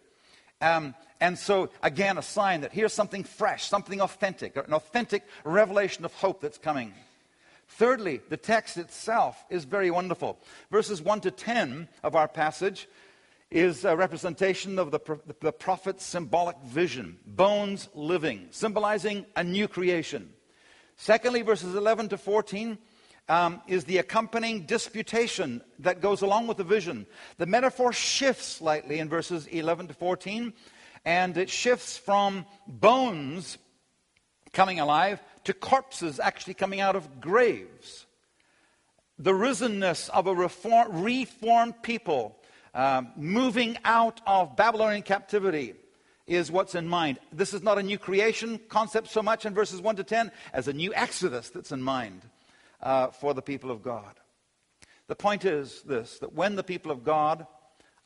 Um, 0.61 0.95
and 1.21 1.37
so, 1.37 1.71
again, 1.83 2.17
a 2.17 2.23
sign 2.23 2.61
that 2.61 2.73
here's 2.73 2.93
something 2.93 3.25
fresh, 3.25 3.65
something 3.65 4.01
authentic, 4.01 4.57
an 4.57 4.73
authentic 4.73 5.25
revelation 5.43 6.05
of 6.05 6.15
hope 6.15 6.41
that's 6.41 6.59
coming. 6.59 6.95
Thirdly, 7.71 8.21
the 8.29 8.37
text 8.37 8.77
itself 8.77 9.45
is 9.51 9.65
very 9.65 9.91
wonderful. 9.91 10.39
Verses 10.71 11.03
1 11.03 11.23
to 11.23 11.33
10 11.33 11.89
of 12.05 12.15
our 12.15 12.29
passage 12.29 12.87
is 13.51 13.85
a 13.85 13.97
representation 13.97 14.79
of 14.79 14.91
the, 14.91 15.01
the 15.41 15.53
prophet's 15.53 16.05
symbolic 16.05 16.57
vision 16.67 17.19
bones 17.27 17.89
living, 17.95 18.49
symbolizing 18.51 19.25
a 19.37 19.45
new 19.45 19.67
creation. 19.67 20.31
Secondly, 20.97 21.43
verses 21.43 21.75
11 21.75 22.11
to 22.11 22.19
14 22.19 22.77
um, 23.29 23.63
is 23.67 23.85
the 23.85 23.99
accompanying 23.99 24.67
disputation 24.67 25.63
that 25.79 26.01
goes 26.01 26.23
along 26.23 26.47
with 26.47 26.57
the 26.57 26.65
vision. 26.65 27.07
The 27.39 27.47
metaphor 27.47 27.93
shifts 27.93 28.47
slightly 28.47 28.99
in 28.99 29.09
verses 29.09 29.47
11 29.47 29.89
to 29.89 29.95
14, 29.95 30.53
and 31.05 31.37
it 31.37 31.49
shifts 31.49 31.97
from 31.97 32.47
bones 32.67 33.57
coming 34.53 34.81
alive 34.81 35.23
to 35.45 35.55
corpses 35.55 36.21
actually 36.21 36.55
coming 36.55 36.81
out 36.81 36.97
of 36.97 37.21
graves. 37.21 38.07
The 39.19 39.33
risenness 39.33 40.11
of 40.11 40.27
a 40.27 40.35
reform, 40.35 41.03
reformed 41.03 41.83
people 41.83 42.38
um, 42.75 43.13
moving 43.17 43.79
out 43.85 44.21
of 44.27 44.57
Babylonian 44.57 45.03
captivity 45.03 45.75
is 46.27 46.51
what's 46.51 46.75
in 46.75 46.87
mind. 46.87 47.19
This 47.33 47.55
is 47.55 47.63
not 47.63 47.79
a 47.79 47.83
new 47.83 47.99
creation 47.99 48.61
concept 48.69 49.09
so 49.09 49.23
much 49.23 49.47
in 49.47 49.55
verses 49.55 49.81
1 49.81 49.97
to 49.97 50.05
10 50.05 50.31
as 50.53 50.69
a 50.69 50.73
new 50.73 50.93
exodus 50.95 51.49
that's 51.51 51.73
in 51.73 51.83
mind 51.83 52.23
uh, 52.83 53.09
for 53.09 53.35
the 53.35 53.43
people 53.43 53.71
of 53.71 53.83
God. 53.83 54.15
The 55.07 55.17
point 55.17 55.45
is 55.45 55.83
this 55.83 56.19
that 56.19 56.35
when 56.35 56.55
the 56.55 56.63
people 56.63 56.93
of 56.93 57.03
God 57.03 57.47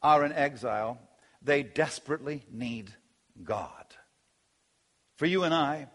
are 0.02 0.24
in 0.24 0.32
exile, 0.32 0.98
they 1.42 1.62
desperately 1.62 2.44
need 2.50 2.94
God. 3.42 3.84
For 5.16 5.26
you 5.26 5.42
and 5.44 5.52
I, 5.52 5.88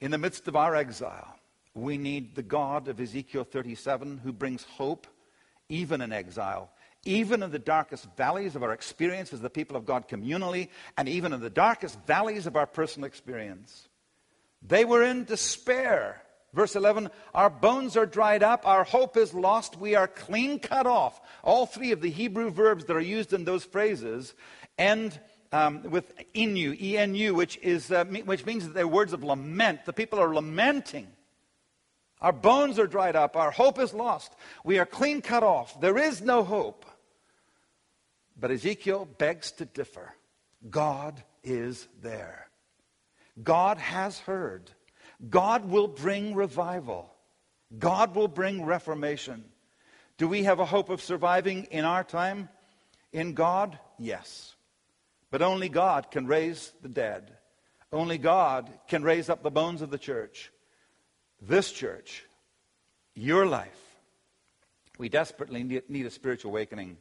in 0.00 0.10
the 0.10 0.18
midst 0.18 0.48
of 0.48 0.56
our 0.56 0.74
exile, 0.74 1.36
we 1.74 1.98
need 1.98 2.34
the 2.34 2.42
God 2.42 2.88
of 2.88 3.00
Ezekiel 3.00 3.44
37 3.44 4.18
who 4.18 4.32
brings 4.32 4.64
hope 4.64 5.06
even 5.68 6.00
in 6.00 6.12
exile 6.12 6.70
even 7.04 7.42
in 7.42 7.50
the 7.50 7.58
darkest 7.58 8.06
valleys 8.16 8.56
of 8.56 8.62
our 8.62 8.72
experience 8.72 9.32
as 9.32 9.40
the 9.40 9.50
people 9.50 9.76
of 9.76 9.86
God 9.86 10.08
communally, 10.08 10.68
and 10.96 11.08
even 11.08 11.32
in 11.32 11.40
the 11.40 11.50
darkest 11.50 11.98
valleys 12.06 12.46
of 12.46 12.56
our 12.56 12.66
personal 12.66 13.06
experience. 13.06 13.88
They 14.62 14.84
were 14.84 15.02
in 15.02 15.24
despair. 15.24 16.22
Verse 16.52 16.74
11, 16.74 17.10
our 17.32 17.48
bones 17.48 17.96
are 17.96 18.06
dried 18.06 18.42
up, 18.42 18.66
our 18.66 18.82
hope 18.82 19.16
is 19.16 19.32
lost, 19.32 19.78
we 19.78 19.94
are 19.94 20.08
clean 20.08 20.58
cut 20.58 20.86
off. 20.86 21.20
All 21.44 21.64
three 21.64 21.92
of 21.92 22.00
the 22.00 22.10
Hebrew 22.10 22.50
verbs 22.50 22.86
that 22.86 22.96
are 22.96 23.00
used 23.00 23.32
in 23.32 23.44
those 23.44 23.64
phrases 23.64 24.34
end 24.76 25.18
um, 25.52 25.84
with 25.84 26.12
inu, 26.34 26.78
E-N-U, 26.80 27.34
which, 27.34 27.56
is, 27.58 27.92
uh, 27.92 28.04
which 28.04 28.44
means 28.44 28.64
that 28.64 28.74
they're 28.74 28.88
words 28.88 29.12
of 29.12 29.22
lament. 29.22 29.84
The 29.84 29.92
people 29.92 30.18
are 30.18 30.34
lamenting. 30.34 31.06
Our 32.20 32.32
bones 32.32 32.78
are 32.78 32.86
dried 32.86 33.16
up, 33.16 33.36
our 33.36 33.50
hope 33.50 33.78
is 33.78 33.94
lost, 33.94 34.34
we 34.62 34.78
are 34.78 34.84
clean 34.84 35.22
cut 35.22 35.42
off, 35.42 35.80
there 35.80 35.96
is 35.96 36.20
no 36.20 36.44
hope. 36.44 36.84
But 38.40 38.50
Ezekiel 38.50 39.06
begs 39.18 39.52
to 39.52 39.66
differ. 39.66 40.14
God 40.68 41.22
is 41.44 41.86
there. 42.02 42.48
God 43.42 43.78
has 43.78 44.18
heard. 44.18 44.70
God 45.28 45.70
will 45.70 45.88
bring 45.88 46.34
revival. 46.34 47.12
God 47.78 48.14
will 48.14 48.28
bring 48.28 48.64
reformation. 48.64 49.44
Do 50.16 50.26
we 50.26 50.44
have 50.44 50.58
a 50.58 50.64
hope 50.64 50.88
of 50.88 51.02
surviving 51.02 51.64
in 51.70 51.84
our 51.84 52.02
time? 52.02 52.48
In 53.12 53.34
God? 53.34 53.78
Yes. 53.98 54.54
But 55.30 55.42
only 55.42 55.68
God 55.68 56.10
can 56.10 56.26
raise 56.26 56.72
the 56.82 56.88
dead. 56.88 57.32
Only 57.92 58.18
God 58.18 58.70
can 58.88 59.02
raise 59.02 59.28
up 59.28 59.42
the 59.42 59.50
bones 59.50 59.82
of 59.82 59.90
the 59.90 59.98
church. 59.98 60.50
This 61.42 61.72
church, 61.72 62.24
your 63.14 63.46
life, 63.46 63.80
we 64.98 65.08
desperately 65.08 65.82
need 65.88 66.06
a 66.06 66.10
spiritual 66.10 66.50
awakening. 66.50 66.98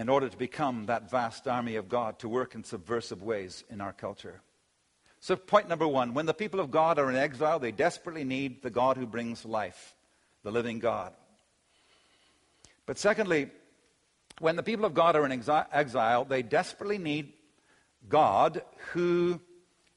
In 0.00 0.08
order 0.08 0.30
to 0.30 0.36
become 0.38 0.86
that 0.86 1.10
vast 1.10 1.46
army 1.46 1.76
of 1.76 1.90
God 1.90 2.18
to 2.20 2.26
work 2.26 2.54
in 2.54 2.64
subversive 2.64 3.22
ways 3.22 3.64
in 3.68 3.82
our 3.82 3.92
culture. 3.92 4.40
So, 5.20 5.36
point 5.36 5.68
number 5.68 5.86
one 5.86 6.14
when 6.14 6.24
the 6.24 6.32
people 6.32 6.58
of 6.58 6.70
God 6.70 6.98
are 6.98 7.10
in 7.10 7.16
exile, 7.16 7.58
they 7.58 7.70
desperately 7.70 8.24
need 8.24 8.62
the 8.62 8.70
God 8.70 8.96
who 8.96 9.06
brings 9.06 9.44
life, 9.44 9.94
the 10.42 10.50
living 10.50 10.78
God. 10.78 11.12
But 12.86 12.96
secondly, 12.96 13.50
when 14.38 14.56
the 14.56 14.62
people 14.62 14.86
of 14.86 14.94
God 14.94 15.16
are 15.16 15.26
in 15.26 15.42
exile, 15.70 16.24
they 16.24 16.42
desperately 16.42 16.96
need 16.96 17.34
God 18.08 18.62
who 18.92 19.38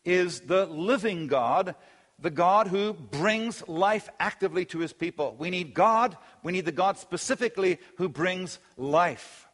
is 0.04 0.42
the 0.42 0.66
living 0.66 1.28
God, 1.28 1.76
the 2.20 2.30
God 2.30 2.68
who 2.68 2.92
brings 2.92 3.66
life 3.70 4.10
actively 4.20 4.66
to 4.66 4.80
his 4.80 4.92
people. 4.92 5.38
We 5.40 5.50
need 5.50 5.74
God, 5.74 6.18
we 6.44 6.52
need 6.52 6.66
the 6.66 6.74
God 6.74 6.98
specifically 6.98 7.80
who 7.96 8.10
brings 8.10 8.60
life. 8.76 9.48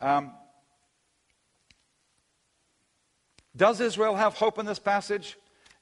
Um, 0.00 0.32
does 3.56 3.80
Israel 3.80 4.16
have 4.16 4.34
hope 4.34 4.58
in 4.58 4.66
this 4.66 4.78
passage? 4.78 5.36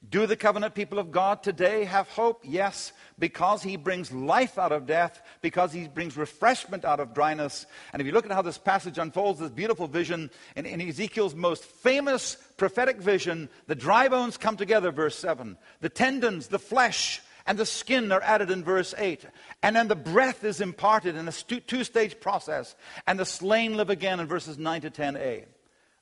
Do 0.07 0.27
the 0.27 0.35
covenant 0.35 0.75
people 0.75 0.99
of 0.99 1.11
God 1.11 1.41
today 1.41 1.85
have 1.85 2.07
hope? 2.09 2.41
Yes, 2.43 2.91
because 3.17 3.63
he 3.63 3.75
brings 3.75 4.11
life 4.11 4.59
out 4.59 4.71
of 4.71 4.85
death, 4.85 5.21
because 5.41 5.73
he 5.73 5.87
brings 5.87 6.15
refreshment 6.15 6.85
out 6.85 6.99
of 6.99 7.13
dryness. 7.13 7.65
And 7.91 8.01
if 8.01 8.05
you 8.05 8.13
look 8.13 8.25
at 8.25 8.31
how 8.31 8.43
this 8.43 8.57
passage 8.57 8.97
unfolds, 8.97 9.39
this 9.39 9.49
beautiful 9.49 9.87
vision 9.87 10.29
in, 10.55 10.65
in, 10.65 10.81
Ezekiel's 10.81 11.33
most 11.33 11.63
famous 11.63 12.37
prophetic 12.57 12.97
vision, 12.97 13.49
the 13.67 13.75
dry 13.75 14.07
bones 14.07 14.37
come 14.37 14.57
together, 14.57 14.91
verse 14.91 15.17
7. 15.17 15.57
The 15.81 15.89
tendons, 15.89 16.47
the 16.47 16.59
flesh, 16.59 17.21
and 17.45 17.57
the 17.57 17.65
skin 17.65 18.11
are 18.11 18.21
added 18.21 18.49
in 18.49 18.63
verse 18.63 18.95
8. 18.97 19.25
And 19.61 19.75
then 19.75 19.87
the 19.87 19.95
breath 19.95 20.43
is 20.43 20.61
imparted 20.61 21.15
in 21.15 21.27
a 21.27 21.31
two 21.31 21.83
stage 21.83 22.19
process. 22.19 22.75
And 23.05 23.19
the 23.19 23.25
slain 23.25 23.77
live 23.77 23.89
again 23.89 24.19
in 24.19 24.27
verses 24.27 24.57
9 24.57 24.81
to 24.81 24.89
10a. 24.89 25.45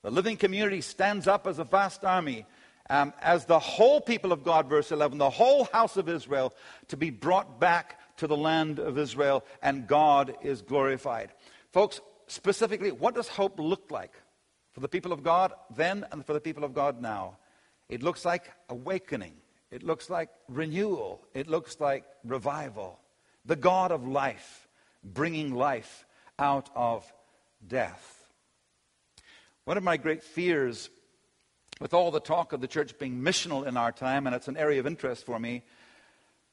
The 0.03 0.12
living 0.12 0.38
community 0.38 0.82
stands 0.82 1.27
up 1.27 1.47
as 1.47 1.60
a 1.60 1.63
vast 1.63 2.03
army, 2.03 2.45
um, 2.89 3.13
as 3.21 3.45
the 3.45 3.60
whole 3.60 4.01
people 4.01 4.32
of 4.32 4.43
God, 4.43 4.67
verse 4.67 4.91
11, 4.91 5.17
the 5.17 5.29
whole 5.29 5.65
house 5.65 5.97
of 5.97 6.10
Israel, 6.10 6.53
to 6.89 6.97
be 6.97 7.10
brought 7.10 7.60
back 7.60 7.99
to 8.17 8.27
the 8.27 8.38
land 8.38 8.79
of 8.79 8.97
Israel, 8.97 9.43
and 9.62 9.88
God 9.88 10.36
is 10.41 10.62
glorified. 10.62 11.32
Folks, 11.71 12.01
specifically, 12.27 12.91
what 12.91 13.15
does 13.15 13.27
hope 13.27 13.60
look 13.60 13.91
like 13.91 14.13
for 14.73 14.82
the 14.82 14.89
people 14.89 15.13
of 15.13 15.23
God 15.23 15.53
then 15.75 16.06
and 16.12 16.25
for 16.25 16.34
the 16.34 16.41
people 16.41 16.63
of 16.63 16.73
God 16.73 17.01
now? 17.01 17.38
It 17.89 18.03
looks 18.03 18.25
like 18.25 18.51
awakening. 18.69 19.34
It 19.73 19.81
looks 19.81 20.07
like 20.07 20.29
renewal. 20.47 21.19
It 21.33 21.47
looks 21.47 21.79
like 21.79 22.05
revival. 22.23 22.99
The 23.43 23.55
God 23.55 23.91
of 23.91 24.07
life, 24.07 24.67
bringing 25.03 25.55
life 25.55 26.05
out 26.38 26.69
of 26.75 27.12
death. 27.67 28.29
One 29.65 29.75
of 29.75 29.83
my 29.83 29.97
great 29.97 30.21
fears 30.23 30.91
with 31.79 31.95
all 31.95 32.12
the 32.12 32.19
talk 32.19 32.53
of 32.53 32.62
the 32.62 32.67
church 32.67 32.99
being 32.99 33.19
missional 33.21 33.65
in 33.65 33.75
our 33.75 33.91
time, 33.91 34.27
and 34.27 34.36
it's 34.36 34.47
an 34.47 34.57
area 34.57 34.79
of 34.79 34.86
interest 34.86 35.25
for 35.25 35.39
me, 35.39 35.63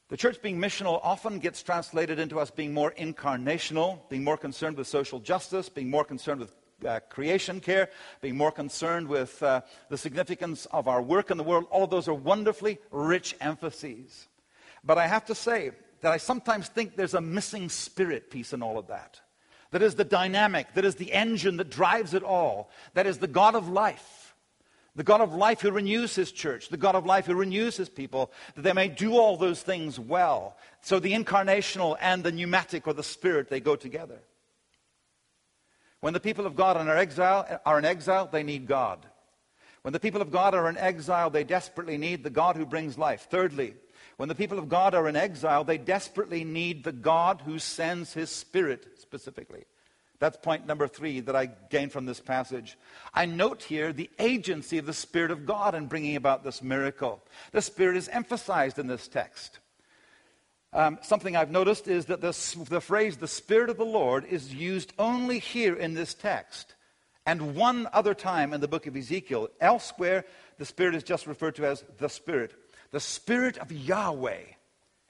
the 0.08 0.16
church 0.16 0.40
being 0.40 0.58
missional 0.58 0.98
often 1.02 1.40
gets 1.40 1.62
translated 1.62 2.18
into 2.18 2.40
us 2.40 2.50
being 2.50 2.72
more 2.72 2.92
incarnational, 2.92 4.00
being 4.08 4.24
more 4.24 4.38
concerned 4.38 4.78
with 4.78 4.86
social 4.86 5.20
justice, 5.20 5.68
being 5.68 5.90
more 5.90 6.04
concerned 6.04 6.40
with 6.40 6.54
uh, 6.86 7.00
creation 7.08 7.60
care, 7.60 7.90
being 8.20 8.36
more 8.36 8.52
concerned 8.52 9.08
with 9.08 9.42
uh, 9.42 9.62
the 9.88 9.98
significance 9.98 10.66
of 10.66 10.88
our 10.88 11.02
work 11.02 11.30
in 11.30 11.36
the 11.36 11.44
world. 11.44 11.66
All 11.70 11.86
those 11.86 12.08
are 12.08 12.14
wonderfully 12.14 12.78
rich 12.90 13.36
emphases. 13.40 14.28
But 14.84 14.98
I 14.98 15.06
have 15.06 15.26
to 15.26 15.34
say 15.34 15.72
that 16.00 16.12
I 16.12 16.16
sometimes 16.16 16.68
think 16.68 16.96
there's 16.96 17.14
a 17.14 17.20
missing 17.20 17.68
spirit 17.68 18.30
piece 18.30 18.52
in 18.52 18.62
all 18.62 18.78
of 18.78 18.88
that. 18.88 19.20
That 19.72 19.82
is 19.82 19.94
the 19.94 20.04
dynamic, 20.04 20.74
that 20.74 20.84
is 20.84 20.96
the 20.96 21.12
engine 21.12 21.56
that 21.58 21.70
drives 21.70 22.14
it 22.14 22.24
all, 22.24 22.70
that 22.94 23.06
is 23.06 23.18
the 23.18 23.28
God 23.28 23.54
of 23.54 23.68
life 23.68 24.20
the 24.96 25.04
God 25.04 25.20
of 25.20 25.34
life 25.34 25.60
who 25.60 25.70
renews 25.70 26.14
his 26.14 26.32
church, 26.32 26.68
the 26.68 26.76
God 26.76 26.94
of 26.94 27.06
life 27.06 27.26
who 27.26 27.34
renews 27.34 27.76
his 27.76 27.88
people, 27.88 28.32
that 28.54 28.62
they 28.62 28.72
may 28.72 28.88
do 28.88 29.16
all 29.16 29.36
those 29.36 29.62
things 29.62 29.98
well. 29.98 30.56
So 30.82 30.98
the 30.98 31.12
incarnational 31.12 31.96
and 32.00 32.24
the 32.24 32.32
pneumatic 32.32 32.86
or 32.86 32.92
the 32.92 33.02
spirit, 33.02 33.48
they 33.48 33.60
go 33.60 33.76
together. 33.76 34.18
When 36.00 36.14
the 36.14 36.20
people 36.20 36.46
of 36.46 36.56
God 36.56 36.76
are 36.76 36.82
in 36.82 36.88
exile, 36.88 37.60
are 37.66 37.78
in 37.78 37.84
exile, 37.84 38.28
they 38.30 38.42
need 38.42 38.66
God. 38.66 39.06
When 39.82 39.92
the 39.92 40.00
people 40.00 40.20
of 40.20 40.30
God 40.30 40.54
are 40.54 40.68
in 40.68 40.76
exile, 40.76 41.30
they 41.30 41.44
desperately 41.44 41.98
need 41.98 42.22
the 42.22 42.30
God 42.30 42.56
who 42.56 42.66
brings 42.66 42.98
life. 42.98 43.28
Thirdly, 43.30 43.74
when 44.16 44.28
the 44.28 44.34
people 44.34 44.58
of 44.58 44.68
God 44.68 44.94
are 44.94 45.08
in 45.08 45.16
exile, 45.16 45.64
they 45.64 45.78
desperately 45.78 46.44
need 46.44 46.84
the 46.84 46.92
God 46.92 47.42
who 47.44 47.58
sends 47.58 48.12
his 48.12 48.30
spirit 48.30 48.86
specifically. 48.98 49.64
That's 50.18 50.36
point 50.36 50.66
number 50.66 50.86
three 50.86 51.20
that 51.20 51.34
I 51.34 51.46
gained 51.46 51.92
from 51.92 52.04
this 52.04 52.20
passage. 52.20 52.76
I 53.14 53.24
note 53.24 53.62
here 53.62 53.90
the 53.90 54.10
agency 54.18 54.76
of 54.76 54.84
the 54.84 54.92
Spirit 54.92 55.30
of 55.30 55.46
God 55.46 55.74
in 55.74 55.86
bringing 55.86 56.14
about 56.14 56.44
this 56.44 56.62
miracle. 56.62 57.22
The 57.52 57.62
Spirit 57.62 57.96
is 57.96 58.08
emphasized 58.08 58.78
in 58.78 58.86
this 58.86 59.08
text. 59.08 59.60
Um, 60.72 60.98
something 61.02 61.36
I've 61.36 61.50
noticed 61.50 61.88
is 61.88 62.06
that 62.06 62.20
this, 62.20 62.52
the 62.52 62.80
phrase, 62.80 63.16
the 63.16 63.26
Spirit 63.26 63.70
of 63.70 63.76
the 63.76 63.84
Lord, 63.84 64.24
is 64.24 64.54
used 64.54 64.92
only 64.98 65.40
here 65.40 65.74
in 65.74 65.94
this 65.94 66.14
text 66.14 66.74
and 67.26 67.54
one 67.56 67.88
other 67.92 68.14
time 68.14 68.52
in 68.52 68.60
the 68.60 68.68
book 68.68 68.86
of 68.86 68.96
Ezekiel. 68.96 69.48
Elsewhere, 69.60 70.24
the 70.58 70.64
Spirit 70.64 70.94
is 70.94 71.02
just 71.02 71.26
referred 71.26 71.56
to 71.56 71.66
as 71.66 71.84
the 71.98 72.08
Spirit. 72.08 72.54
The 72.92 73.00
Spirit 73.00 73.58
of 73.58 73.72
Yahweh 73.72 74.42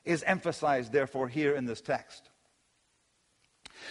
is 0.04 0.22
emphasized, 0.22 0.92
therefore, 0.92 1.28
here 1.28 1.54
in 1.54 1.66
this 1.66 1.80
text. 1.80 2.30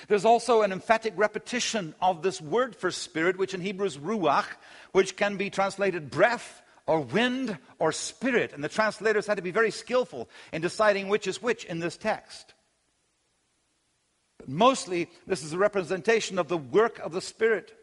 There's 0.08 0.26
also 0.26 0.62
an 0.62 0.72
emphatic 0.72 1.14
repetition 1.16 1.96
of 2.02 2.22
this 2.22 2.42
word 2.42 2.76
for 2.76 2.92
spirit, 2.92 3.38
which 3.38 3.54
in 3.54 3.62
Hebrew 3.62 3.88
is 3.88 3.98
ruach, 3.98 4.46
which 4.92 5.16
can 5.16 5.38
be 5.38 5.50
translated 5.50 6.12
breath 6.12 6.62
or 6.90 7.02
wind 7.02 7.56
or 7.78 7.92
spirit. 7.92 8.52
And 8.52 8.64
the 8.64 8.68
translators 8.68 9.28
had 9.28 9.38
to 9.38 9.44
be 9.44 9.52
very 9.52 9.70
skillful 9.70 10.28
in 10.52 10.64
deciding 10.64 11.08
which 11.08 11.28
is 11.28 11.40
which 11.40 11.64
in 11.66 11.78
this 11.78 11.96
text. 11.96 12.56
But 14.40 14.50
mostly, 14.50 15.08
this 15.28 15.44
is 15.44 15.54
a 15.54 15.58
representation 15.60 16.40
of 16.40 16.48
the 16.48 16.58
work 16.58 16.98
of 16.98 17.12
the 17.12 17.22
Spirit. 17.22 17.78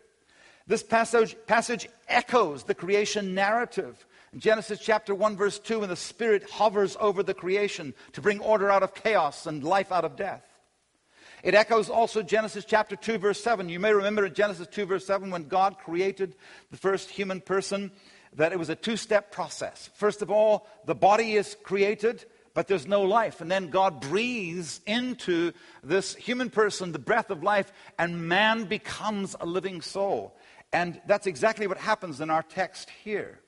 This 0.66 0.82
passage, 0.82 1.36
passage 1.46 1.88
echoes 2.08 2.64
the 2.64 2.74
creation 2.74 3.32
narrative. 3.32 4.04
In 4.32 4.40
Genesis 4.40 4.80
chapter 4.80 5.14
1, 5.14 5.36
verse 5.36 5.60
2, 5.60 5.78
when 5.80 5.88
the 5.88 5.94
Spirit 5.94 6.50
hovers 6.50 6.96
over 6.98 7.22
the 7.22 7.32
creation 7.32 7.94
to 8.14 8.20
bring 8.20 8.40
order 8.40 8.72
out 8.72 8.82
of 8.82 8.92
chaos 8.92 9.46
and 9.46 9.62
life 9.62 9.92
out 9.92 10.04
of 10.04 10.16
death. 10.16 10.42
It 11.44 11.54
echoes 11.54 11.88
also 11.88 12.24
Genesis 12.24 12.64
chapter 12.64 12.96
2, 12.96 13.18
verse 13.18 13.40
7. 13.40 13.68
You 13.68 13.78
may 13.78 13.92
remember 13.92 14.26
in 14.26 14.34
Genesis 14.34 14.66
2, 14.66 14.84
verse 14.86 15.06
7, 15.06 15.30
when 15.30 15.46
God 15.46 15.78
created 15.78 16.34
the 16.72 16.76
first 16.76 17.08
human 17.08 17.40
person, 17.40 17.92
that 18.34 18.52
it 18.52 18.58
was 18.58 18.68
a 18.68 18.74
two 18.74 18.96
step 18.96 19.30
process. 19.32 19.90
First 19.94 20.22
of 20.22 20.30
all, 20.30 20.66
the 20.84 20.94
body 20.94 21.34
is 21.34 21.56
created, 21.62 22.24
but 22.54 22.68
there's 22.68 22.86
no 22.86 23.02
life. 23.02 23.40
And 23.40 23.50
then 23.50 23.68
God 23.68 24.00
breathes 24.00 24.80
into 24.86 25.52
this 25.82 26.14
human 26.14 26.50
person 26.50 26.92
the 26.92 26.98
breath 26.98 27.30
of 27.30 27.42
life, 27.42 27.72
and 27.98 28.28
man 28.28 28.64
becomes 28.64 29.36
a 29.40 29.46
living 29.46 29.82
soul. 29.82 30.36
And 30.72 31.00
that's 31.06 31.26
exactly 31.26 31.66
what 31.66 31.78
happens 31.78 32.20
in 32.20 32.30
our 32.30 32.42
text 32.42 32.90
here. 33.04 33.40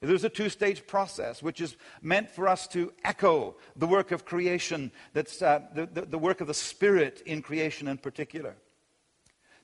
There's 0.00 0.24
a 0.24 0.30
two 0.30 0.48
stage 0.48 0.86
process 0.86 1.42
which 1.42 1.60
is 1.60 1.76
meant 2.00 2.30
for 2.30 2.48
us 2.48 2.66
to 2.68 2.92
echo 3.04 3.56
the 3.76 3.86
work 3.86 4.12
of 4.12 4.24
creation, 4.24 4.92
that's 5.12 5.42
uh, 5.42 5.60
the, 5.74 5.86
the, 5.86 6.02
the 6.02 6.18
work 6.18 6.40
of 6.40 6.46
the 6.46 6.54
Spirit 6.54 7.22
in 7.26 7.42
creation 7.42 7.86
in 7.86 7.98
particular. 7.98 8.56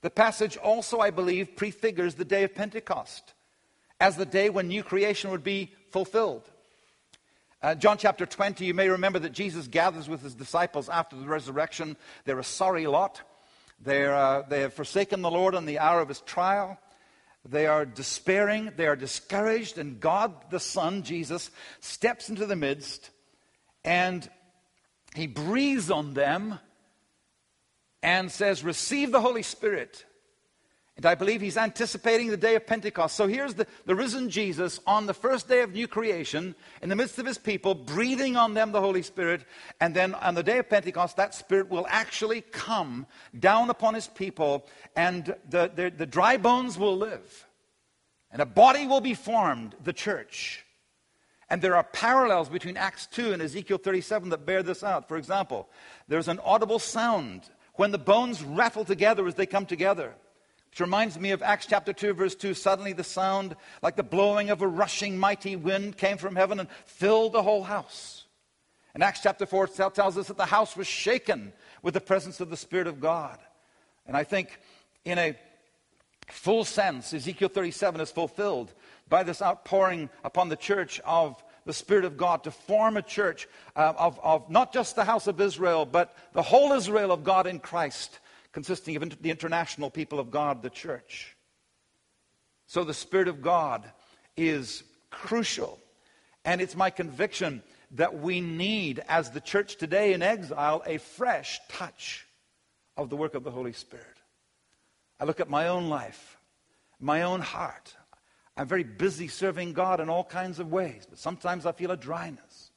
The 0.03 0.11
passage 0.11 0.59
also, 0.59 1.01
I 1.01 1.11
believe, 1.11 1.57
prefigures 1.57 2.15
the 2.15 2.25
day 2.25 2.45
of 2.45 2.55
Pentecost 2.55 3.33
as 4.01 4.17
the 4.17 4.27
day 4.27 4.51
when 4.51 4.69
new 4.69 4.83
creation 4.83 5.31
would 5.31 5.45
be 5.45 5.73
fulfilled. 5.91 6.51
Uh, 7.63 7.75
John 7.75 7.99
chapter 7.99 8.27
20, 8.27 8.65
you 8.65 8.75
may 8.75 8.89
remember 8.89 9.19
that 9.19 9.33
Jesus 9.33 9.67
gathers 9.67 10.09
with 10.09 10.23
his 10.23 10.35
disciples 10.35 10.89
after 10.89 11.17
the 11.17 11.27
resurrection. 11.27 11.97
They're 12.25 12.39
a 12.39 12.45
sorry 12.45 12.87
lot. 12.87 13.23
Uh, 13.85 14.43
they 14.49 14.61
have 14.61 14.75
forsaken 14.75 15.23
the 15.23 15.31
Lord 15.31 15.55
in 15.55 15.67
the 15.67 15.79
hour 15.79 16.01
of 16.01 16.09
his 16.09 16.21
trial. 16.21 16.79
They 17.49 17.67
are 17.67 17.87
despairing, 17.87 18.73
they 18.77 18.87
are 18.87 18.97
discouraged, 18.97 19.79
and 19.79 20.01
God 20.01 20.51
the 20.51 20.59
Son, 20.59 21.03
Jesus, 21.03 21.51
steps 21.81 22.29
into 22.29 22.45
the 22.45 22.57
midst 22.57 23.11
and 23.85 24.29
he 25.15 25.27
breathes 25.27 25.91
on 25.91 26.13
them 26.13 26.59
and 28.03 28.31
says, 28.31 28.63
Receive 28.63 29.13
the 29.13 29.21
Holy 29.21 29.43
Spirit. 29.43 30.05
And 30.97 31.05
I 31.05 31.15
believe 31.15 31.43
he's 31.43 31.59
anticipating 31.59 32.29
the 32.29 32.39
day 32.39 32.55
of 32.55 32.67
Pentecost. 32.67 33.17
So 33.17 33.27
here's 33.27 33.55
the, 33.55 33.67
the 33.85 33.95
risen 33.95 34.31
Jesus 34.31 34.81
on 34.87 35.05
the 35.05 35.13
first 35.13 35.47
day 35.47 35.61
of 35.61 35.75
new 35.75 35.87
creation, 35.87 36.55
in 36.81 36.89
the 36.89 36.97
midst 36.97 37.19
of 37.19 37.27
his 37.27 37.37
people, 37.37 37.75
breathing 37.75 38.37
on 38.37 38.55
them 38.55 38.73
the 38.73 38.81
Holy 38.81 39.03
Spirit. 39.03 39.45
And 39.79 39.95
then 39.95 40.15
on 40.15 40.35
the 40.35 40.43
day 40.43 40.59
of 40.59 40.71
Pentecost, 40.71 41.19
that 41.19 41.35
Spirit 41.35 41.69
will 41.69 41.87
actually 41.91 42.41
come 42.41 43.07
down 43.39 43.69
upon 43.69 43.93
his 43.93 44.09
people, 44.09 44.67
and 44.97 45.35
the, 45.51 45.71
the, 45.75 45.93
the 45.95 46.07
dry 46.07 46.39
bones 46.39 46.79
will 46.79 46.97
live. 46.97 47.47
And 48.33 48.41
a 48.41 48.47
body 48.47 48.87
will 48.87 49.03
be 49.03 49.15
formed, 49.15 49.75
the 49.85 49.93
church. 49.93 50.65
And 51.51 51.61
there 51.61 51.77
are 51.77 51.85
parallels 51.85 52.49
between 52.49 52.79
Acts 52.79 53.07
2 53.09 53.35
and 53.35 53.43
Ezekiel 53.43 53.79
37 53.79 54.31
that 54.31 54.47
bear 54.47 54.63
this 54.63 54.83
out. 54.83 55.09
For 55.09 55.19
example, 55.19 55.69
there's 56.09 56.29
an 56.29 56.41
audible 56.43 56.79
sound 56.79 57.43
when 57.75 57.93
the 57.93 57.99
bones 57.99 58.43
rattle 58.43 58.85
together 58.87 59.27
as 59.27 59.35
they 59.35 59.47
come 59.47 59.67
together. 59.67 60.15
Which 60.77 60.83
reminds 60.83 61.19
me 61.19 61.31
of 61.31 61.43
Acts 61.43 61.65
chapter 61.65 61.95
2, 61.95 62.13
verse 62.13 62.35
2. 62.35 62.53
Suddenly 62.53 62.93
the 62.93 63.03
sound, 63.03 63.57
like 63.81 63.97
the 63.97 64.03
blowing 64.03 64.51
of 64.51 64.61
a 64.61 64.69
rushing 64.69 65.17
mighty 65.17 65.57
wind, 65.57 65.97
came 65.97 66.19
from 66.19 66.37
heaven 66.37 66.61
and 66.61 66.69
filled 66.85 67.33
the 67.33 67.43
whole 67.43 67.63
house. 67.63 68.27
And 68.93 69.03
Acts 69.03 69.21
chapter 69.23 69.47
4 69.47 69.69
tells 69.69 70.19
us 70.19 70.29
that 70.29 70.37
the 70.37 70.45
house 70.45 70.77
was 70.77 70.87
shaken 70.87 71.55
with 71.81 71.95
the 71.95 72.01
presence 72.03 72.41
of 72.41 72.51
the 72.51 72.59
Spirit 72.59 72.89
of 72.89 73.01
God. 73.01 73.39
And 74.07 74.19
I 74.19 74.25
think 74.25 74.61
in 75.07 75.19
a 75.19 75.35
full 76.29 76.63
sense, 76.63 77.15
Ezekiel 77.15 77.49
37 77.49 78.03
is 78.03 78.11
fulfilled 78.11 78.75
by 79.09 79.23
this 79.23 79.41
outpouring 79.41 80.11
upon 80.25 80.51
the 80.51 80.57
church 80.57 81.01
of 81.07 81.43
the 81.65 81.73
Spirit 81.73 82.05
of 82.05 82.19
God 82.19 82.45
to 82.45 82.51
form 82.51 82.99
a 82.99 83.03
church 83.03 83.49
uh, 83.77 83.95
of, 83.97 84.21
of 84.23 84.51
not 84.51 84.75
just 84.75 84.95
the 84.95 85.07
house 85.07 85.27
of 85.27 85.41
Israel, 85.41 85.87
but 85.87 86.15
the 86.35 86.43
whole 86.43 86.75
Israel 86.75 87.13
of 87.13 87.25
God 87.25 87.47
in 87.47 87.61
Christ 87.61 88.19
consisting 88.57 88.97
of 88.97 89.21
the 89.21 89.31
international 89.31 89.91
people 89.91 90.19
of 90.19 90.31
God, 90.31 90.63
the 90.63 90.71
church. 90.71 91.37
So 92.67 92.85
the 92.85 92.95
Spirit 92.95 93.29
of 93.29 93.43
God 93.43 93.85
is 94.35 94.83
crucial. 95.11 95.79
And 96.43 96.63
it's 96.63 96.75
my 96.75 96.89
conviction 96.89 97.63
that 97.91 98.19
we 98.19 98.41
need, 98.41 99.03
as 99.09 99.31
the 99.31 99.43
church 99.43 99.77
today 99.77 100.15
in 100.15 100.23
exile, 100.23 100.83
a 100.87 100.97
fresh 100.97 101.61
touch 101.69 102.27
of 102.97 103.11
the 103.11 103.17
work 103.17 103.35
of 103.35 103.45
the 103.45 103.51
Holy 103.51 103.75
Spirit. 103.75 104.17
I 105.21 105.27
look 105.27 105.41
at 105.41 105.51
my 105.51 105.69
own 105.69 105.91
life, 105.91 106.39
my 106.99 107.25
own 107.25 107.43
heart. 107.43 107.95
I'm 108.57 108.69
very 108.69 108.85
busy 108.85 109.29
serving 109.29 109.75
God 109.75 110.01
in 110.01 110.09
all 110.09 110.25
kinds 110.25 110.61
of 110.61 110.73
ways, 110.73 111.07
but 111.07 111.19
sometimes 111.19 111.67
I 111.67 111.73
feel 111.73 111.91
a 111.91 111.97
dryness. 111.99 112.71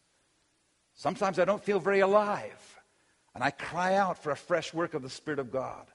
Sometimes 0.94 1.40
I 1.40 1.46
don't 1.46 1.64
feel 1.64 1.80
very 1.80 2.02
alive. 2.02 2.69
And 3.36 3.44
I 3.44 3.52
cry 3.52 3.96
out 3.96 4.22
for 4.22 4.32
a 4.32 4.36
fresh 4.36 4.74
work 4.74 4.94
of 4.94 5.02
the 5.02 5.10
Spirit 5.10 5.40
of 5.40 5.52
God. 5.52 5.86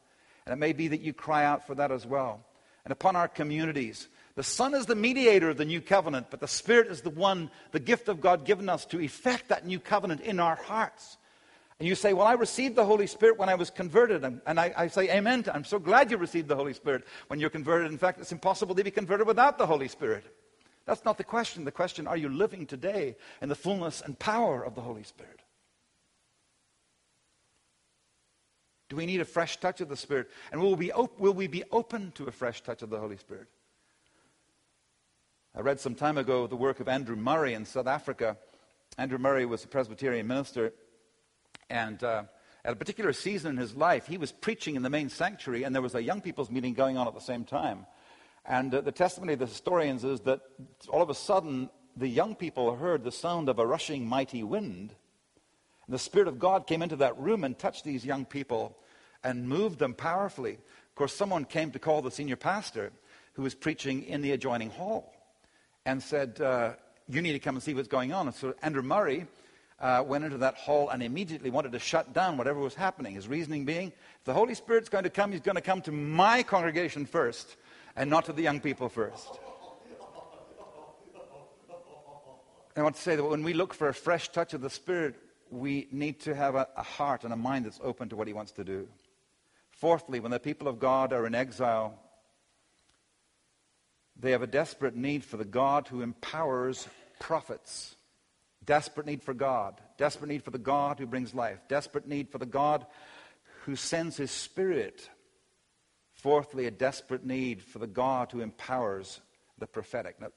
And 0.47 0.53
it 0.53 0.57
may 0.57 0.73
be 0.73 0.88
that 0.88 1.01
you 1.01 1.12
cry 1.12 1.44
out 1.44 1.66
for 1.66 1.75
that 1.75 1.90
as 1.90 2.07
well. 2.07 2.44
And 2.85 2.92
upon 2.92 3.16
our 3.16 3.29
communities, 3.29 4.09
the 4.37 4.42
Son 4.42 4.75
is 4.75 4.87
the 4.87 4.94
mediator 4.94 5.51
of 5.51 5.57
the 5.57 5.64
new 5.64 5.81
covenant, 5.81 6.27
but 6.31 6.40
the 6.40 6.49
Spirit 6.49 6.88
is 6.88 7.01
the 7.01 7.11
one, 7.11 7.51
the 7.70 7.81
gift 7.81 8.09
of 8.09 8.20
God 8.20 8.44
given 8.44 8.68
us 8.68 8.85
to 8.87 9.01
effect 9.01 9.49
that 9.49 9.66
new 9.66 9.79
covenant 9.79 10.20
in 10.20 10.40
our 10.40 10.57
hearts. 10.57 11.16
And 11.79 11.88
you 11.88 11.94
say, 11.94 12.12
Well, 12.12 12.27
I 12.27 12.35
received 12.35 12.77
the 12.77 12.85
Holy 12.85 13.07
Spirit 13.07 13.38
when 13.38 13.49
I 13.49 13.55
was 13.55 13.70
converted. 13.70 14.25
And, 14.25 14.40
and 14.47 14.59
I, 14.59 14.73
I, 14.77 14.87
say, 14.88 15.11
Amen. 15.11 15.44
I'm 15.53 15.64
so 15.64 15.79
glad 15.79 16.11
you 16.11 16.16
received 16.16 16.49
the 16.49 16.57
Holy 16.57 16.73
Spirit 16.73 17.05
when 17.29 17.40
you're 17.40 17.51
converted. 17.51 17.90
In 17.90 17.99
fact, 17.99 18.20
it's 18.20 18.33
impossible 18.33 18.75
to 18.75 18.85
be 18.85 18.90
converted 18.90 19.27
without 19.27 19.59
the 19.59 19.66
Holy 19.66 19.88
Spirit. 19.88 20.25
That's 20.85 21.05
not 21.05 21.16
the 21.16 21.25
question. 21.25 21.64
The 21.64 21.73
question, 21.73 22.07
are 22.07 22.16
you 22.16 22.29
living 22.29 22.66
today 22.66 23.16
in 23.40 23.49
the 23.49 23.55
fullness 23.55 24.03
and 24.03 24.18
power 24.18 24.62
of 24.62 24.75
the 24.75 24.83
Holy 24.83 25.03
Spirit? 25.03 25.40
Do 28.88 28.97
we 28.97 29.07
need 29.07 29.20
a 29.20 29.25
fresh 29.25 29.59
touch 29.59 29.81
of 29.81 29.88
the 29.88 29.97
Spirit? 29.97 30.31
And 30.53 30.61
will 30.61 30.77
we, 30.77 30.92
op- 30.92 31.18
will 31.18 31.33
we 31.33 31.47
be 31.47 31.64
open 31.70 32.12
to 32.16 32.25
a 32.27 32.31
fresh 32.31 32.62
touch 32.62 32.83
of 32.83 32.90
the 32.90 32.99
Holy 32.99 33.16
Spirit? 33.16 33.49
I 35.57 35.61
read 35.61 35.81
some 35.81 35.94
time 35.94 36.18
ago 36.18 36.47
the 36.47 36.57
work 36.57 36.81
of 36.81 36.88
Andrew 36.88 37.16
Murray 37.16 37.55
in 37.55 37.64
South 37.64 37.87
Africa. 37.87 38.37
Andrew 38.99 39.18
Murray 39.18 39.47
was 39.47 39.64
a 39.64 39.68
Presbyterian 39.68 40.27
minister, 40.27 40.73
and 41.70 42.03
uh, 42.03 42.25
at 42.64 42.73
a 42.73 42.77
particular 42.77 43.12
season 43.12 43.53
in 43.53 43.57
his 43.57 43.77
life, 43.77 44.07
he 44.07 44.18
was 44.18 44.33
preaching 44.33 44.75
in 44.75 44.83
the 44.83 44.90
main 44.90 45.09
sanctuary, 45.09 45.62
and 45.62 45.75
there 45.75 45.83
was 45.83 45.94
a 45.94 46.03
young 46.03 46.20
people's 46.20 46.51
meeting 46.51 46.75
going 46.75 46.97
on 46.97 47.07
at 47.07 47.14
the 47.14 47.20
same 47.20 47.44
time. 47.44 47.87
And 48.44 48.75
uh, 48.75 48.81
the 48.81 48.92
testimony 48.92 49.35
of 49.35 49.38
the 49.38 49.47
historians 49.47 50.05
is 50.05 50.20
that 50.20 50.40
all 50.88 51.03
of 51.03 51.11
a 51.11 51.14
sudden, 51.14 51.70
the 51.97 52.09
young 52.09 52.35
people 52.35 52.77
heard 52.77 53.05
the 53.05 53.12
sound 53.12 53.49
of 53.49 53.59
a 53.59 53.66
rushing 53.66 54.07
mighty 54.07 54.42
wind. 54.42 54.94
And 55.87 55.94
the 55.94 55.99
Spirit 55.99 56.29
of 56.29 56.38
God 56.38 56.66
came 56.66 56.83
into 56.83 56.97
that 56.97 57.18
room 57.18 57.44
and 57.44 57.59
touched 57.59 57.85
these 57.85 58.05
young 58.05 58.25
people 58.25 58.77
and 59.23 59.49
moved 59.49 59.79
them 59.79 59.94
powerfully. 59.94 60.53
Of 60.55 60.94
course, 60.94 61.14
someone 61.14 61.44
came 61.44 61.70
to 61.73 61.79
call 61.79 62.03
the 62.03 62.11
senior 62.11 62.37
pastor 62.37 62.92
who 63.35 63.42
was 63.42 63.55
preaching 63.55 64.05
in 64.05 64.23
the 64.23 64.33
adjoining 64.33 64.70
hall 64.70 65.12
and 65.85 66.03
said, 66.03 66.40
uh, 66.40 66.75
You 67.09 67.20
need 67.20 67.33
to 67.33 67.38
come 67.38 67.57
and 67.57 67.62
see 67.62 67.75
what's 67.75 67.88
going 67.88 68.12
on. 68.12 68.27
And 68.27 68.37
so 68.37 68.55
Andrew 68.62 68.83
Murray 68.83 69.27
uh, 69.81 70.03
went 70.07 70.25
into 70.25 70.38
that 70.38 70.55
hall 70.55 70.88
and 70.88 71.03
immediately 71.03 71.51
wanted 71.51 71.73
to 71.73 71.79
shut 71.79 72.12
down 72.12 72.37
whatever 72.37 72.61
was 72.61 72.75
happening. 72.75 73.14
His 73.14 73.29
reasoning 73.29 73.64
being, 73.64 73.88
if 73.88 74.25
the 74.25 74.33
Holy 74.33 74.55
Spirit's 74.55 74.88
going 74.88 75.05
to 75.05 75.11
come, 75.11 75.33
he's 75.33 75.40
going 75.40 75.57
to 75.57 75.61
come 75.61 75.83
to 75.83 75.92
my 75.92 76.42
congregation 76.42 77.07
first 77.07 77.57
and 77.97 78.09
not 78.09 78.27
to 78.27 78.33
the 78.33 78.42
young 78.42 78.61
people 78.61 78.88
first. 78.88 79.29
I 82.77 82.83
want 82.83 82.97
to 82.97 83.03
say 83.03 83.14
that 83.14 83.25
when 83.25 83.44
we 83.44 83.53
look 83.53 83.73
for 83.73 83.88
a 83.88 83.94
fresh 83.94 84.31
touch 84.31 84.53
of 84.53 84.61
the 84.61 84.70
Spirit, 84.70 85.14
we 85.50 85.88
need 85.90 86.20
to 86.20 86.35
have 86.35 86.54
a, 86.54 86.68
a 86.76 86.83
heart 86.83 87.24
and 87.24 87.33
a 87.33 87.37
mind 87.37 87.66
that's 87.66 87.80
open 87.83 88.09
to 88.09 88.16
what 88.16 88.26
He 88.26 88.33
wants 88.33 88.52
to 88.52 88.64
do. 88.64 88.88
Fourthly, 89.70 90.20
when 90.20 90.30
the 90.30 90.40
people 90.40 90.68
of 90.68 90.78
God 90.78 91.12
are 91.12 91.26
in 91.26 91.35
exile, 91.35 91.98
they 94.18 94.30
have 94.30 94.42
a 94.42 94.46
desperate 94.46 94.94
need 94.94 95.24
for 95.24 95.37
the 95.37 95.44
God 95.44 95.88
who 95.88 96.00
empowers 96.00 96.88
prophets. 97.18 97.96
Desperate 98.64 99.07
need 99.07 99.22
for 99.22 99.35
God. 99.35 99.80
Desperate 99.98 100.28
need 100.28 100.42
for 100.42 100.50
the 100.50 100.59
God 100.59 100.98
who 100.98 101.07
brings 101.07 101.35
life. 101.35 101.59
Desperate 101.68 102.07
need 102.07 102.30
for 102.30 102.38
the 102.38 102.46
God 102.46 102.87
who 103.64 103.76
sends 103.76 104.16
his 104.16 104.30
spirit. 104.30 105.09
Fourthly, 106.12 106.66
a 106.66 106.70
desperate 106.70 107.24
need 107.24 107.62
for 107.62 107.78
the 107.78 107.87
God 107.87 108.30
who 108.33 108.40
empowers 108.40 109.20
the 109.59 109.66
prophetic. 109.66 110.20
Now, 110.20 110.28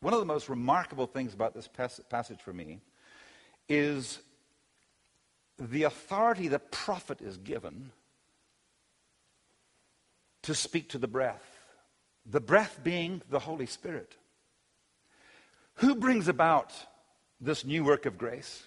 one 0.00 0.12
of 0.12 0.20
the 0.20 0.26
most 0.26 0.48
remarkable 0.48 1.06
things 1.06 1.32
about 1.32 1.54
this 1.54 1.68
passage 1.68 2.40
for 2.40 2.52
me 2.52 2.80
is 3.68 4.18
the 5.70 5.84
authority 5.84 6.48
the 6.48 6.58
prophet 6.58 7.20
is 7.20 7.36
given 7.36 7.92
to 10.42 10.54
speak 10.54 10.88
to 10.90 10.98
the 10.98 11.08
breath. 11.08 11.44
The 12.26 12.40
breath 12.40 12.80
being 12.82 13.22
the 13.30 13.38
Holy 13.38 13.66
Spirit. 13.66 14.16
Who 15.76 15.94
brings 15.94 16.28
about 16.28 16.72
this 17.40 17.64
new 17.64 17.84
work 17.84 18.06
of 18.06 18.18
grace? 18.18 18.64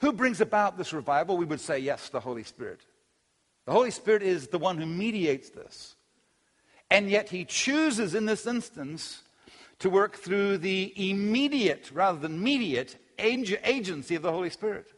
Who 0.00 0.12
brings 0.12 0.40
about 0.40 0.76
this 0.76 0.92
revival? 0.92 1.36
We 1.36 1.44
would 1.46 1.60
say, 1.60 1.78
yes, 1.78 2.08
the 2.08 2.20
Holy 2.20 2.44
Spirit. 2.44 2.80
The 3.64 3.72
Holy 3.72 3.90
Spirit 3.90 4.22
is 4.22 4.48
the 4.48 4.58
one 4.58 4.78
who 4.78 4.86
mediates 4.86 5.50
this. 5.50 5.96
And 6.90 7.10
yet 7.10 7.30
he 7.30 7.44
chooses 7.44 8.14
in 8.14 8.26
this 8.26 8.46
instance 8.46 9.22
to 9.80 9.90
work 9.90 10.16
through 10.16 10.58
the 10.58 10.92
immediate 10.96 11.90
rather 11.92 12.18
than 12.18 12.42
mediate 12.42 12.96
agency 13.18 14.14
of 14.14 14.22
the 14.22 14.32
Holy 14.32 14.50
Spirit. 14.50 14.92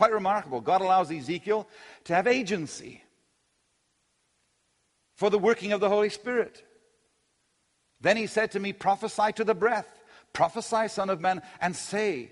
Quite 0.00 0.12
remarkable. 0.14 0.62
God 0.62 0.80
allows 0.80 1.12
Ezekiel 1.12 1.68
to 2.04 2.14
have 2.14 2.26
agency 2.26 3.04
for 5.14 5.28
the 5.28 5.38
working 5.38 5.72
of 5.72 5.80
the 5.80 5.90
Holy 5.90 6.08
Spirit. 6.08 6.64
Then 8.00 8.16
he 8.16 8.26
said 8.26 8.52
to 8.52 8.60
me, 8.60 8.72
Prophesy 8.72 9.32
to 9.34 9.44
the 9.44 9.54
breath, 9.54 10.00
prophesy, 10.32 10.88
Son 10.88 11.10
of 11.10 11.20
Man, 11.20 11.42
and 11.60 11.76
say, 11.76 12.30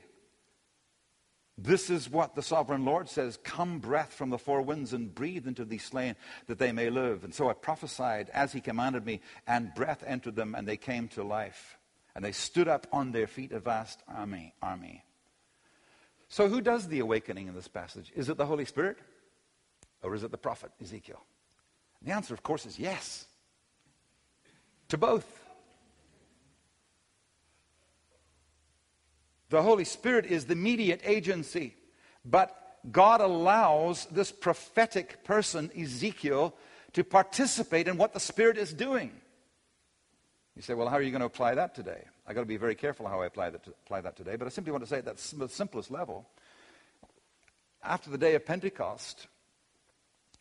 This 1.59 1.91
is 1.91 2.09
what 2.09 2.35
the 2.35 2.43
sovereign 2.43 2.87
Lord 2.87 3.11
says 3.11 3.39
Come, 3.45 3.81
breath 3.81 4.15
from 4.15 4.31
the 4.31 4.39
four 4.39 4.63
winds, 4.63 4.95
and 4.95 5.15
breathe 5.15 5.47
into 5.47 5.67
these 5.67 5.85
slain 5.85 6.17
that 6.47 6.59
they 6.59 6.73
may 6.73 6.89
live. 6.89 7.23
And 7.23 7.35
so 7.35 7.51
I 7.51 7.53
prophesied 7.53 8.31
as 8.31 8.51
he 8.51 8.63
commanded 8.63 9.05
me, 9.05 9.21
and 9.47 9.75
breath 9.75 10.03
entered 10.07 10.37
them, 10.37 10.55
and 10.55 10.67
they 10.67 10.79
came 10.79 11.09
to 11.09 11.23
life. 11.23 11.77
And 12.15 12.25
they 12.25 12.33
stood 12.33 12.67
up 12.67 12.87
on 12.95 13.13
their 13.13 13.27
feet, 13.27 13.53
a 13.53 13.61
vast 13.61 14.03
army. 14.09 14.55
army. 14.63 15.05
So, 16.29 16.49
who 16.49 16.61
does 16.61 16.89
the 16.89 16.99
awakening 17.01 17.49
in 17.49 17.55
this 17.55 17.69
passage? 17.69 18.13
Is 18.15 18.29
it 18.29 18.37
the 18.37 18.47
Holy 18.47 18.65
Spirit? 18.65 18.99
Or 20.03 20.15
is 20.15 20.23
it 20.23 20.31
the 20.31 20.39
prophet, 20.39 20.71
Ezekiel? 20.81 21.23
The 22.03 22.13
answer, 22.13 22.35
of 22.35 22.43
course, 22.43 22.67
is 22.67 22.79
yes. 22.79 23.27
To 24.89 24.99
both. 24.99 25.27
The 29.49 29.63
Holy 29.63 29.85
Spirit 29.85 30.27
is 30.27 30.45
the 30.45 30.55
mediate 30.55 31.01
agency, 31.05 31.75
but 32.25 32.77
God 32.93 33.21
allows 33.21 34.07
this 34.07 34.31
prophetic 34.31 35.25
person, 35.25 35.71
Ezekiel, 35.77 36.55
to 36.93 37.03
participate 37.03 37.89
in 37.89 37.97
what 37.97 38.13
the 38.13 38.21
Spirit 38.21 38.59
is 38.59 38.73
doing. 38.73 39.11
You 40.55 40.63
say, 40.63 40.75
well, 40.75 40.89
how 40.89 40.97
are 40.97 41.03
you 41.03 41.11
going 41.11 41.21
to 41.21 41.27
apply 41.27 41.55
that 41.55 41.75
today? 41.75 42.05
I've 42.29 42.35
got 42.35 42.43
to 42.43 42.47
be 42.47 42.59
very 42.59 42.75
careful 42.75 43.09
how 43.09 43.23
I 43.23 43.27
apply 43.27 43.49
that, 43.49 43.65
to, 43.65 43.71
apply 43.71 44.03
that 44.03 44.15
today, 44.15 44.37
but 44.37 44.45
I 44.45 44.51
simply 44.51 44.71
want 44.71 44.85
to 44.85 44.89
say 44.89 44.99
at 44.99 45.07
that 45.07 45.19
simplest 45.19 45.91
level. 45.91 46.29
After 47.83 48.11
the 48.11 48.19
day 48.19 48.35
of 48.35 48.45
Pentecost, 48.45 49.29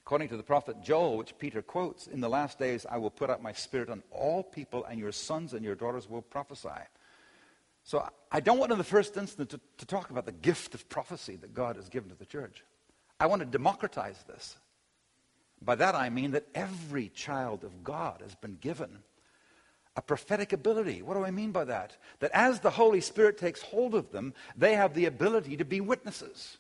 according 0.02 0.28
to 0.30 0.38
the 0.38 0.44
prophet 0.44 0.84
Joel, 0.84 1.16
which 1.16 1.38
Peter 1.38 1.62
quotes, 1.62 2.06
in 2.08 2.20
the 2.20 2.28
last 2.28 2.60
days 2.60 2.86
I 2.90 2.98
will 2.98 3.10
put 3.10 3.30
out 3.30 3.42
my 3.42 3.54
spirit 3.54 3.90
on 3.90 4.04
all 4.12 4.44
people, 4.44 4.84
and 4.84 5.00
your 5.00 5.14
sons 5.14 5.54
and 5.54 5.64
your 5.64 5.76
daughters 5.76 6.10
will 6.10 6.22
prophesy. 6.22 6.82
So 7.86 8.06
I 8.34 8.42
don't 8.42 8.58
want 8.58 8.74
in 8.74 8.78
the 8.78 8.84
first 8.84 9.16
instance 9.16 9.48
to, 9.50 9.60
to 9.78 9.86
talk 9.86 10.10
about 10.10 10.26
the 10.26 10.34
gift 10.34 10.76
of 10.76 10.90
prophecy 10.90 11.38
that 11.38 11.54
God 11.54 11.78
has 11.78 11.88
given 11.88 12.10
to 12.10 12.18
the 12.18 12.26
church. 12.26 12.66
I 13.18 13.28
want 13.28 13.44
to 13.44 13.46
democratize 13.46 14.22
this. 14.28 14.58
By 15.62 15.76
that 15.76 15.96
I 15.96 16.10
mean 16.10 16.32
that 16.32 16.48
every 16.54 17.08
child 17.08 17.64
of 17.64 17.86
God 17.86 18.20
has 18.22 18.36
been 18.36 18.58
given 18.60 19.00
a 19.98 20.02
prophetic 20.02 20.54
ability. 20.54 21.02
What 21.02 21.16
do 21.16 21.26
I 21.26 21.32
mean 21.32 21.52
by 21.52 21.66
that? 21.66 21.98
That 22.20 22.32
as 22.34 22.62
the 22.62 22.70
Holy 22.70 23.02
Spirit 23.02 23.38
takes 23.38 23.62
hold 23.62 23.96
of 23.96 24.12
them, 24.12 24.34
they 24.56 24.76
have 24.76 24.94
the 24.94 25.06
ability 25.06 25.58
to 25.58 25.66
be 25.66 25.82
witnesses. 25.82 26.58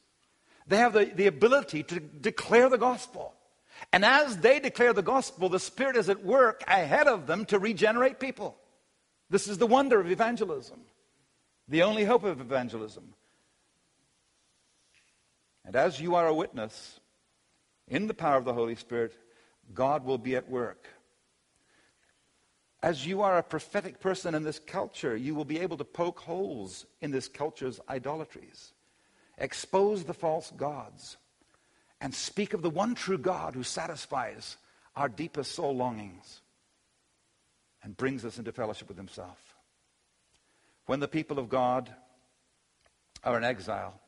They 0.67 0.77
have 0.77 0.91
the, 0.91 1.05
the 1.05 1.27
ability 1.27 1.83
to 1.83 1.99
declare 1.99 2.67
the 2.67 2.77
gospel. 2.77 3.33
And 3.93 4.03
as 4.03 4.37
they 4.37 4.59
declare 4.59 4.91
the 4.91 5.01
gospel, 5.01 5.47
the 5.47 5.59
Spirit 5.59 5.95
is 5.95 6.09
at 6.09 6.25
work 6.25 6.63
ahead 6.67 7.07
of 7.07 7.27
them 7.27 7.45
to 7.45 7.59
regenerate 7.59 8.19
people. 8.19 8.57
This 9.29 9.47
is 9.47 9.57
the 9.57 9.67
wonder 9.67 9.99
of 10.01 10.11
evangelism 10.11 10.81
the 11.67 11.83
only 11.83 12.05
hope 12.05 12.23
of 12.23 12.39
evangelism. 12.39 13.13
And 15.65 15.75
as 15.75 15.99
you 15.99 16.15
are 16.15 16.27
a 16.27 16.33
witness 16.33 16.99
in 17.87 18.07
the 18.07 18.13
power 18.13 18.37
of 18.37 18.45
the 18.45 18.53
Holy 18.53 18.75
Spirit, 18.75 19.13
God 19.73 20.05
will 20.05 20.17
be 20.17 20.35
at 20.35 20.49
work. 20.49 20.87
As 22.83 23.07
you 23.07 23.21
are 23.21 23.37
a 23.37 23.43
prophetic 23.43 23.99
person 23.99 24.35
in 24.35 24.43
this 24.43 24.59
culture, 24.59 25.15
you 25.15 25.33
will 25.33 25.45
be 25.45 25.59
able 25.59 25.77
to 25.77 25.83
poke 25.83 26.19
holes 26.19 26.85
in 27.01 27.11
this 27.11 27.27
culture's 27.27 27.79
idolatries, 27.89 28.73
expose 29.37 30.03
the 30.03 30.13
false 30.13 30.51
gods, 30.51 31.17
and 31.99 32.13
speak 32.13 32.53
of 32.53 32.61
the 32.61 32.69
one 32.69 32.93
true 32.93 33.17
God 33.17 33.55
who 33.55 33.63
satisfies 33.63 34.57
our 34.95 35.09
deepest 35.09 35.53
soul 35.53 35.75
longings 35.75 36.41
and 37.83 37.97
brings 37.97 38.23
us 38.25 38.37
into 38.37 38.51
fellowship 38.51 38.87
with 38.87 38.97
Himself. 38.97 39.55
When 40.85 40.99
the 40.99 41.07
people 41.07 41.39
of 41.39 41.49
God 41.49 41.89
are 43.23 43.37
in 43.37 43.43
exile, 43.43 43.99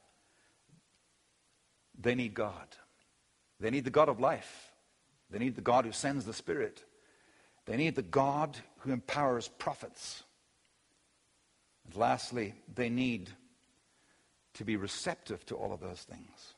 they 2.00 2.16
need 2.16 2.34
God. 2.34 2.68
They 3.60 3.72
need 3.72 3.84
the 3.84 3.90
God 3.90 4.10
of 4.10 4.20
life. 4.20 4.72
They 5.30 5.40
need 5.40 5.56
the 5.56 5.62
God 5.62 5.86
who 5.86 5.92
sends 5.92 6.26
the 6.26 6.34
Spirit. 6.34 6.84
They 7.70 7.78
need 7.78 7.96
the 7.96 8.02
God 8.02 8.58
who 8.80 8.92
empowers 8.92 9.48
prophets. 9.48 10.24
And 11.86 11.96
lastly, 11.96 12.56
they 12.74 12.90
need 12.90 13.30
to 14.56 14.66
be 14.66 14.76
receptive 14.76 15.46
to 15.46 15.56
all 15.56 15.72
of 15.72 15.80
those 15.80 16.02
things. 16.02 16.56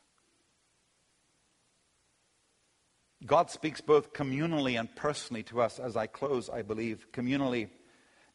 God 3.25 3.51
speaks 3.51 3.81
both 3.81 4.13
communally 4.13 4.79
and 4.79 4.95
personally 4.95 5.43
to 5.43 5.61
us 5.61 5.77
as 5.77 5.95
I 5.95 6.07
close, 6.07 6.49
I 6.49 6.63
believe. 6.63 7.05
Communally, 7.11 7.69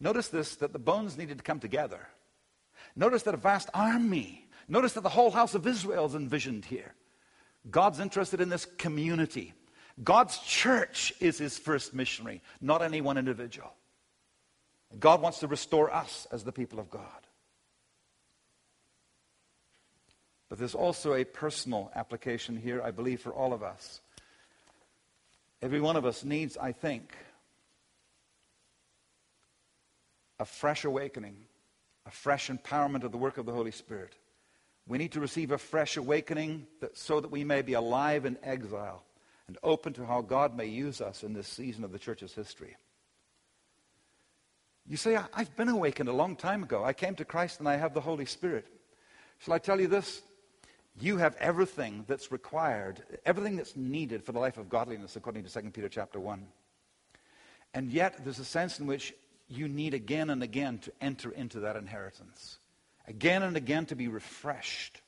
Notice 0.00 0.28
this 0.28 0.56
that 0.56 0.72
the 0.72 0.78
bones 0.78 1.16
needed 1.16 1.38
to 1.38 1.44
come 1.44 1.60
together. 1.60 2.08
Notice 2.94 3.22
that 3.24 3.34
a 3.34 3.38
vast 3.38 3.70
army, 3.74 4.46
notice 4.68 4.92
that 4.94 5.02
the 5.02 5.08
whole 5.08 5.30
house 5.30 5.54
of 5.54 5.66
Israel 5.66 6.06
is 6.06 6.14
envisioned 6.14 6.64
here. 6.64 6.94
God's 7.70 8.00
interested 8.00 8.40
in 8.40 8.48
this 8.48 8.64
community. 8.64 9.54
God's 10.02 10.38
church 10.38 11.12
is 11.20 11.38
his 11.38 11.58
first 11.58 11.94
missionary, 11.94 12.42
not 12.60 12.82
any 12.82 13.00
one 13.00 13.16
individual. 13.16 13.72
God 14.98 15.22
wants 15.22 15.40
to 15.40 15.46
restore 15.46 15.92
us 15.92 16.26
as 16.30 16.44
the 16.44 16.52
people 16.52 16.78
of 16.78 16.90
God. 16.90 17.02
But 20.48 20.58
there's 20.58 20.74
also 20.74 21.14
a 21.14 21.24
personal 21.24 21.90
application 21.94 22.56
here, 22.56 22.82
I 22.82 22.90
believe, 22.90 23.20
for 23.20 23.32
all 23.32 23.52
of 23.52 23.62
us. 23.62 24.00
Every 25.62 25.80
one 25.80 25.96
of 25.96 26.04
us 26.04 26.22
needs, 26.22 26.56
I 26.56 26.72
think, 26.72 27.12
a 30.38 30.44
fresh 30.44 30.84
awakening, 30.84 31.36
a 32.04 32.10
fresh 32.10 32.50
empowerment 32.50 33.02
of 33.02 33.10
the 33.10 33.18
work 33.18 33.38
of 33.38 33.46
the 33.46 33.52
Holy 33.52 33.70
Spirit. 33.70 34.12
We 34.86 34.98
need 34.98 35.12
to 35.12 35.20
receive 35.20 35.50
a 35.50 35.58
fresh 35.58 35.96
awakening 35.96 36.66
that, 36.80 36.96
so 36.96 37.18
that 37.20 37.30
we 37.30 37.42
may 37.42 37.62
be 37.62 37.72
alive 37.72 38.26
in 38.26 38.36
exile 38.44 39.02
and 39.48 39.58
open 39.62 39.92
to 39.94 40.04
how 40.04 40.22
God 40.22 40.56
may 40.56 40.66
use 40.66 41.00
us 41.00 41.22
in 41.22 41.32
this 41.32 41.46
season 41.46 41.84
of 41.84 41.92
the 41.92 41.98
church's 41.98 42.34
history. 42.34 42.76
You 44.88 44.96
say, 44.96 45.18
I've 45.34 45.54
been 45.56 45.68
awakened 45.68 46.08
a 46.08 46.12
long 46.12 46.36
time 46.36 46.62
ago. 46.62 46.84
I 46.84 46.92
came 46.92 47.14
to 47.16 47.24
Christ 47.24 47.58
and 47.58 47.68
I 47.68 47.76
have 47.76 47.94
the 47.94 48.00
Holy 48.00 48.26
Spirit. 48.26 48.66
Shall 49.38 49.54
I 49.54 49.58
tell 49.58 49.80
you 49.80 49.88
this? 49.88 50.22
You 50.98 51.18
have 51.18 51.36
everything 51.36 52.04
that's 52.06 52.32
required, 52.32 53.02
everything 53.24 53.56
that's 53.56 53.76
needed 53.76 54.24
for 54.24 54.32
the 54.32 54.38
life 54.38 54.56
of 54.56 54.68
godliness, 54.68 55.16
according 55.16 55.44
to 55.44 55.52
2 55.52 55.70
Peter 55.70 55.88
chapter 55.88 56.18
1. 56.18 56.46
And 57.74 57.90
yet, 57.90 58.24
there's 58.24 58.38
a 58.38 58.44
sense 58.44 58.78
in 58.80 58.86
which 58.86 59.12
you 59.48 59.68
need 59.68 59.92
again 59.92 60.30
and 60.30 60.42
again 60.42 60.78
to 60.78 60.92
enter 61.00 61.30
into 61.30 61.60
that 61.60 61.76
inheritance. 61.76 62.58
Again 63.06 63.42
and 63.42 63.56
again 63.56 63.86
to 63.86 63.96
be 63.96 64.08
refreshed. 64.08 65.02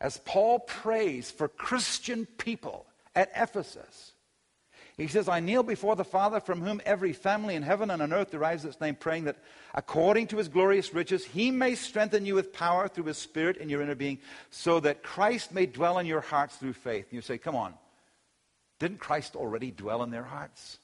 As 0.00 0.18
Paul 0.18 0.58
prays 0.58 1.30
for 1.30 1.48
Christian 1.48 2.26
people 2.26 2.86
at 3.14 3.30
Ephesus, 3.34 4.12
he 4.96 5.08
says, 5.08 5.28
I 5.28 5.40
kneel 5.40 5.64
before 5.64 5.96
the 5.96 6.04
Father 6.04 6.38
from 6.38 6.60
whom 6.60 6.80
every 6.84 7.12
family 7.12 7.56
in 7.56 7.64
heaven 7.64 7.90
and 7.90 8.00
on 8.00 8.12
earth 8.12 8.30
derives 8.30 8.64
its 8.64 8.80
name, 8.80 8.94
praying 8.94 9.24
that 9.24 9.38
according 9.74 10.28
to 10.28 10.36
his 10.36 10.48
glorious 10.48 10.94
riches, 10.94 11.24
he 11.24 11.50
may 11.50 11.74
strengthen 11.74 12.24
you 12.24 12.36
with 12.36 12.52
power 12.52 12.86
through 12.86 13.04
his 13.04 13.18
Spirit 13.18 13.56
in 13.56 13.68
your 13.68 13.82
inner 13.82 13.96
being, 13.96 14.18
so 14.50 14.78
that 14.80 15.02
Christ 15.02 15.52
may 15.52 15.66
dwell 15.66 15.98
in 15.98 16.06
your 16.06 16.20
hearts 16.20 16.56
through 16.56 16.74
faith. 16.74 17.06
And 17.10 17.14
you 17.14 17.22
say, 17.22 17.38
Come 17.38 17.56
on. 17.56 17.74
Didn't 18.78 18.98
Christ 18.98 19.34
already 19.34 19.70
dwell 19.70 20.02
in 20.02 20.10
their 20.10 20.24
hearts? 20.24 20.78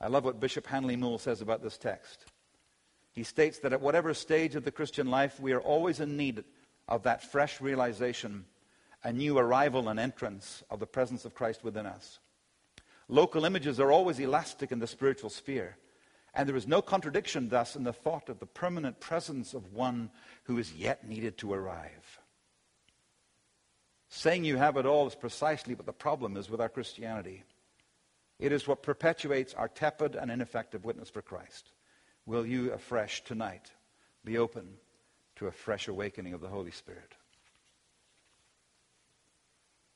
I 0.00 0.08
love 0.08 0.24
what 0.24 0.40
Bishop 0.40 0.66
Handley 0.66 0.96
Moule 0.96 1.18
says 1.18 1.40
about 1.40 1.62
this 1.62 1.78
text. 1.78 2.24
He 3.12 3.24
states 3.24 3.60
that 3.60 3.72
at 3.72 3.80
whatever 3.80 4.12
stage 4.12 4.54
of 4.54 4.64
the 4.64 4.72
Christian 4.72 5.10
life, 5.10 5.38
we 5.38 5.52
are 5.52 5.60
always 5.60 6.00
in 6.00 6.16
need 6.16 6.44
of 6.88 7.04
that 7.04 7.22
fresh 7.22 7.60
realization, 7.60 8.44
a 9.04 9.12
new 9.12 9.38
arrival 9.38 9.88
and 9.88 10.00
entrance 10.00 10.64
of 10.70 10.80
the 10.80 10.86
presence 10.86 11.24
of 11.24 11.34
Christ 11.34 11.62
within 11.62 11.86
us. 11.86 12.18
Local 13.08 13.44
images 13.44 13.78
are 13.78 13.92
always 13.92 14.18
elastic 14.18 14.72
in 14.72 14.78
the 14.78 14.86
spiritual 14.86 15.28
sphere. 15.28 15.76
And 16.32 16.48
there 16.48 16.56
is 16.56 16.66
no 16.66 16.82
contradiction, 16.82 17.48
thus, 17.48 17.76
in 17.76 17.84
the 17.84 17.92
thought 17.92 18.28
of 18.28 18.40
the 18.40 18.46
permanent 18.46 18.98
presence 18.98 19.54
of 19.54 19.72
one 19.72 20.10
who 20.44 20.58
is 20.58 20.72
yet 20.72 21.06
needed 21.06 21.38
to 21.38 21.52
arrive. 21.52 22.20
Saying 24.08 24.44
you 24.44 24.56
have 24.56 24.76
it 24.76 24.86
all 24.86 25.06
is 25.06 25.14
precisely 25.14 25.74
what 25.74 25.86
the 25.86 25.92
problem 25.92 26.36
is 26.36 26.48
with 26.48 26.60
our 26.60 26.68
Christianity. 26.68 27.44
It 28.38 28.52
is 28.52 28.66
what 28.66 28.82
perpetuates 28.82 29.54
our 29.54 29.68
tepid 29.68 30.16
and 30.16 30.30
ineffective 30.30 30.84
witness 30.84 31.10
for 31.10 31.22
Christ. 31.22 31.70
Will 32.26 32.46
you 32.46 32.72
afresh 32.72 33.22
tonight 33.22 33.70
be 34.24 34.38
open 34.38 34.78
to 35.36 35.46
a 35.46 35.52
fresh 35.52 35.88
awakening 35.88 36.32
of 36.32 36.40
the 36.40 36.48
Holy 36.48 36.70
Spirit? 36.70 37.13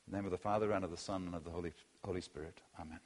In 0.09 0.13
the 0.13 0.17
name 0.17 0.25
of 0.25 0.31
the 0.31 0.39
Father, 0.39 0.73
and 0.73 0.87
of 0.87 0.91
the 0.91 0.97
Son, 0.97 1.27
and 1.27 1.35
of 1.35 1.45
the 1.45 1.51
Holy, 1.51 1.75
Holy 2.03 2.23
Spirit. 2.23 2.63
Amen. 2.81 2.99